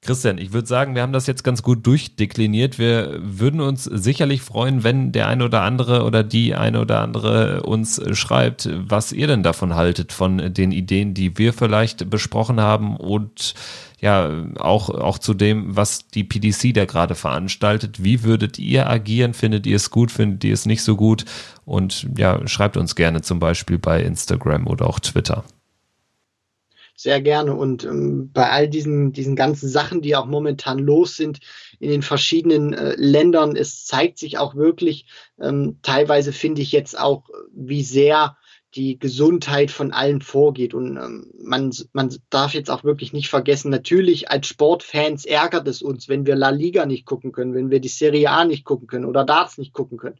Christian, 0.00 0.38
ich 0.38 0.52
würde 0.52 0.68
sagen, 0.68 0.94
wir 0.94 1.02
haben 1.02 1.12
das 1.12 1.26
jetzt 1.26 1.42
ganz 1.42 1.62
gut 1.62 1.84
durchdekliniert. 1.84 2.78
Wir 2.78 3.18
würden 3.20 3.60
uns 3.60 3.84
sicherlich 3.84 4.42
freuen, 4.42 4.84
wenn 4.84 5.10
der 5.10 5.26
eine 5.26 5.44
oder 5.44 5.62
andere 5.62 6.04
oder 6.04 6.22
die 6.22 6.54
eine 6.54 6.80
oder 6.80 7.00
andere 7.00 7.64
uns 7.64 8.00
schreibt, 8.16 8.68
was 8.72 9.12
ihr 9.12 9.26
denn 9.26 9.42
davon 9.42 9.74
haltet, 9.74 10.12
von 10.12 10.54
den 10.54 10.70
Ideen, 10.70 11.14
die 11.14 11.36
wir 11.36 11.52
vielleicht 11.52 12.08
besprochen 12.10 12.60
haben 12.60 12.96
und 12.96 13.54
ja, 14.00 14.30
auch, 14.60 14.90
auch 14.90 15.18
zu 15.18 15.34
dem, 15.34 15.76
was 15.76 16.06
die 16.06 16.22
PDC 16.22 16.72
da 16.72 16.84
gerade 16.84 17.16
veranstaltet. 17.16 18.02
Wie 18.04 18.22
würdet 18.22 18.56
ihr 18.60 18.88
agieren? 18.88 19.34
Findet 19.34 19.66
ihr 19.66 19.74
es 19.74 19.90
gut? 19.90 20.12
Findet 20.12 20.44
ihr 20.44 20.54
es 20.54 20.66
nicht 20.66 20.84
so 20.84 20.94
gut? 20.94 21.24
Und 21.64 22.06
ja, 22.16 22.46
schreibt 22.46 22.76
uns 22.76 22.94
gerne 22.94 23.22
zum 23.22 23.40
Beispiel 23.40 23.78
bei 23.78 24.00
Instagram 24.00 24.68
oder 24.68 24.86
auch 24.86 25.00
Twitter 25.00 25.42
sehr 27.00 27.22
gerne. 27.22 27.54
Und 27.54 27.84
ähm, 27.84 28.32
bei 28.32 28.50
all 28.50 28.68
diesen, 28.68 29.12
diesen 29.12 29.36
ganzen 29.36 29.68
Sachen, 29.68 30.02
die 30.02 30.16
auch 30.16 30.26
momentan 30.26 30.80
los 30.80 31.16
sind 31.16 31.38
in 31.78 31.90
den 31.90 32.02
verschiedenen 32.02 32.72
äh, 32.72 32.94
Ländern, 32.96 33.54
es 33.54 33.84
zeigt 33.84 34.18
sich 34.18 34.36
auch 34.36 34.56
wirklich, 34.56 35.06
ähm, 35.40 35.78
teilweise 35.82 36.32
finde 36.32 36.60
ich 36.60 36.72
jetzt 36.72 36.98
auch, 36.98 37.30
wie 37.52 37.84
sehr 37.84 38.36
die 38.74 38.98
Gesundheit 38.98 39.70
von 39.70 39.92
allen 39.92 40.20
vorgeht. 40.20 40.74
Und 40.74 40.96
ähm, 40.96 41.32
man, 41.40 41.72
man 41.92 42.14
darf 42.30 42.52
jetzt 42.52 42.70
auch 42.70 42.82
wirklich 42.82 43.12
nicht 43.12 43.28
vergessen, 43.28 43.70
natürlich 43.70 44.30
als 44.30 44.48
Sportfans 44.48 45.24
ärgert 45.24 45.68
es 45.68 45.82
uns, 45.82 46.08
wenn 46.08 46.26
wir 46.26 46.34
La 46.34 46.50
Liga 46.50 46.84
nicht 46.84 47.06
gucken 47.06 47.30
können, 47.30 47.54
wenn 47.54 47.70
wir 47.70 47.80
die 47.80 47.88
Serie 47.88 48.30
A 48.30 48.44
nicht 48.44 48.64
gucken 48.64 48.88
können 48.88 49.04
oder 49.04 49.24
Darts 49.24 49.56
nicht 49.56 49.72
gucken 49.72 49.98
können. 49.98 50.18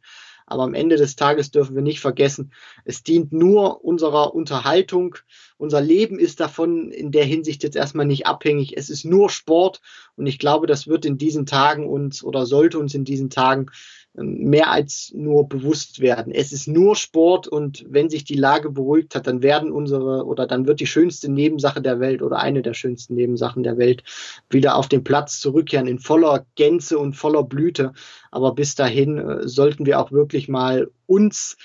Aber 0.49 0.63
am 0.63 0.73
Ende 0.73 0.97
des 0.97 1.15
Tages 1.15 1.51
dürfen 1.51 1.75
wir 1.75 1.83
nicht 1.83 1.99
vergessen, 1.99 2.51
es 2.83 3.03
dient 3.03 3.31
nur 3.31 3.83
unserer 3.85 4.33
Unterhaltung. 4.33 5.15
Unser 5.57 5.81
Leben 5.81 6.17
ist 6.17 6.39
davon 6.39 6.91
in 6.91 7.11
der 7.11 7.25
Hinsicht 7.25 7.63
jetzt 7.63 7.75
erstmal 7.75 8.05
nicht 8.05 8.25
abhängig. 8.25 8.75
Es 8.75 8.89
ist 8.89 9.05
nur 9.05 9.29
Sport. 9.29 9.81
Und 10.15 10.25
ich 10.25 10.39
glaube, 10.39 10.67
das 10.67 10.87
wird 10.87 11.05
in 11.05 11.17
diesen 11.17 11.45
Tagen 11.45 11.87
uns 11.87 12.23
oder 12.23 12.45
sollte 12.45 12.79
uns 12.79 12.93
in 12.93 13.05
diesen 13.05 13.29
Tagen 13.29 13.67
mehr 14.13 14.71
als 14.71 15.11
nur 15.15 15.47
bewusst 15.47 15.99
werden. 15.99 16.33
Es 16.33 16.51
ist 16.51 16.67
nur 16.67 16.95
Sport 16.95 17.47
und 17.47 17.85
wenn 17.87 18.09
sich 18.09 18.23
die 18.23 18.35
Lage 18.35 18.69
beruhigt 18.69 19.15
hat, 19.15 19.27
dann 19.27 19.41
werden 19.41 19.71
unsere 19.71 20.25
oder 20.25 20.47
dann 20.47 20.67
wird 20.67 20.79
die 20.79 20.87
schönste 20.87 21.31
Nebensache 21.31 21.81
der 21.81 21.99
Welt 21.99 22.21
oder 22.21 22.39
eine 22.39 22.61
der 22.61 22.73
schönsten 22.73 23.15
Nebensachen 23.15 23.63
der 23.63 23.77
Welt 23.77 24.03
wieder 24.49 24.75
auf 24.75 24.87
den 24.87 25.03
Platz 25.03 25.39
zurückkehren 25.39 25.87
in 25.87 25.99
voller 25.99 26.45
Gänze 26.55 26.97
und 26.97 27.13
voller 27.13 27.43
Blüte. 27.43 27.93
Aber 28.31 28.53
bis 28.53 28.75
dahin 28.75 29.17
äh, 29.17 29.47
sollten 29.47 29.85
wir 29.85 29.99
auch 29.99 30.11
wirklich 30.11 30.49
mal 30.49 30.89
uns 31.05 31.57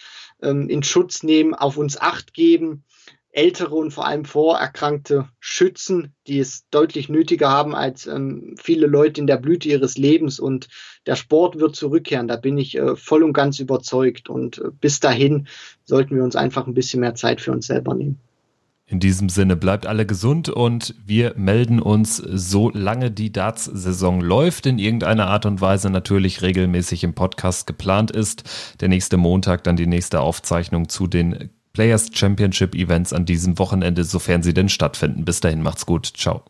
ähm, 0.43 0.69
in 0.69 0.83
Schutz 0.83 1.23
nehmen, 1.23 1.55
auf 1.55 1.77
uns 1.77 2.01
acht 2.01 2.35
geben 2.35 2.85
ältere 3.35 3.75
und 3.75 3.91
vor 3.91 4.07
allem 4.07 4.25
vorerkrankte 4.25 5.29
schützen, 5.41 6.15
die 6.27 6.39
es 6.39 6.69
deutlich 6.71 7.09
nötiger 7.09 7.51
haben 7.51 7.75
als 7.75 8.07
ähm, 8.07 8.55
viele 8.57 8.87
Leute 8.87 9.21
in 9.21 9.27
der 9.27 9.39
Blüte 9.39 9.69
ihres 9.69 9.99
Lebens. 9.99 10.39
Und 10.39 10.69
der 11.07 11.17
Sport 11.17 11.59
wird 11.59 11.75
zurückkehren. 11.75 12.29
Da 12.29 12.37
bin 12.37 12.57
ich 12.59 12.77
äh, 12.77 12.95
voll 12.95 13.25
und 13.25 13.33
ganz 13.33 13.59
überzeugt. 13.59 14.31
Und 14.31 14.59
äh, 14.59 14.71
bis 14.81 15.01
dahin 15.01 15.49
sollten 15.85 16.15
wir 16.15 16.23
uns 16.23 16.37
einfach 16.37 16.67
ein 16.67 16.75
bisschen 16.75 17.01
mehr 17.01 17.17
Zeit 17.17 17.41
für 17.41 17.51
uns 17.51 17.67
selber 17.67 17.95
nehmen. 17.95 18.21
In 18.87 19.01
diesem 19.01 19.31
Sinne 19.31 19.57
bleibt 19.57 19.87
alle 19.87 20.05
gesund 20.05 20.51
und 20.51 20.95
wir 21.05 21.35
melden 21.37 21.81
uns, 21.81 22.19
solange 22.19 23.11
die 23.11 23.33
Darts-Saison 23.33 24.21
läuft, 24.21 24.67
in 24.67 24.79
irgendeiner 24.79 25.27
Art 25.27 25.47
und 25.47 25.63
Weise 25.63 25.89
natürlich 25.89 26.43
regelmäßig 26.43 27.03
im 27.03 27.15
Podcast 27.15 27.67
geplant 27.67 28.11
ist. 28.11 28.45
Der 28.81 28.89
nächste 28.89 29.17
Montag 29.17 29.65
dann 29.65 29.77
die 29.77 29.87
nächste 29.87 30.21
Aufzeichnung 30.21 30.91
zu 30.91 31.07
den 31.07 31.51
Players 31.75 32.11
Championship 32.15 32.75
Events 32.77 33.13
an 33.13 33.27
diesem 33.27 33.59
Wochenende, 33.59 34.05
sofern 34.05 34.43
sie 34.45 34.55
denn 34.55 34.69
stattfinden. 34.69 35.25
Bis 35.25 35.41
dahin 35.41 35.61
macht's 35.61 35.87
gut. 35.87 36.07
Ciao. 36.17 36.45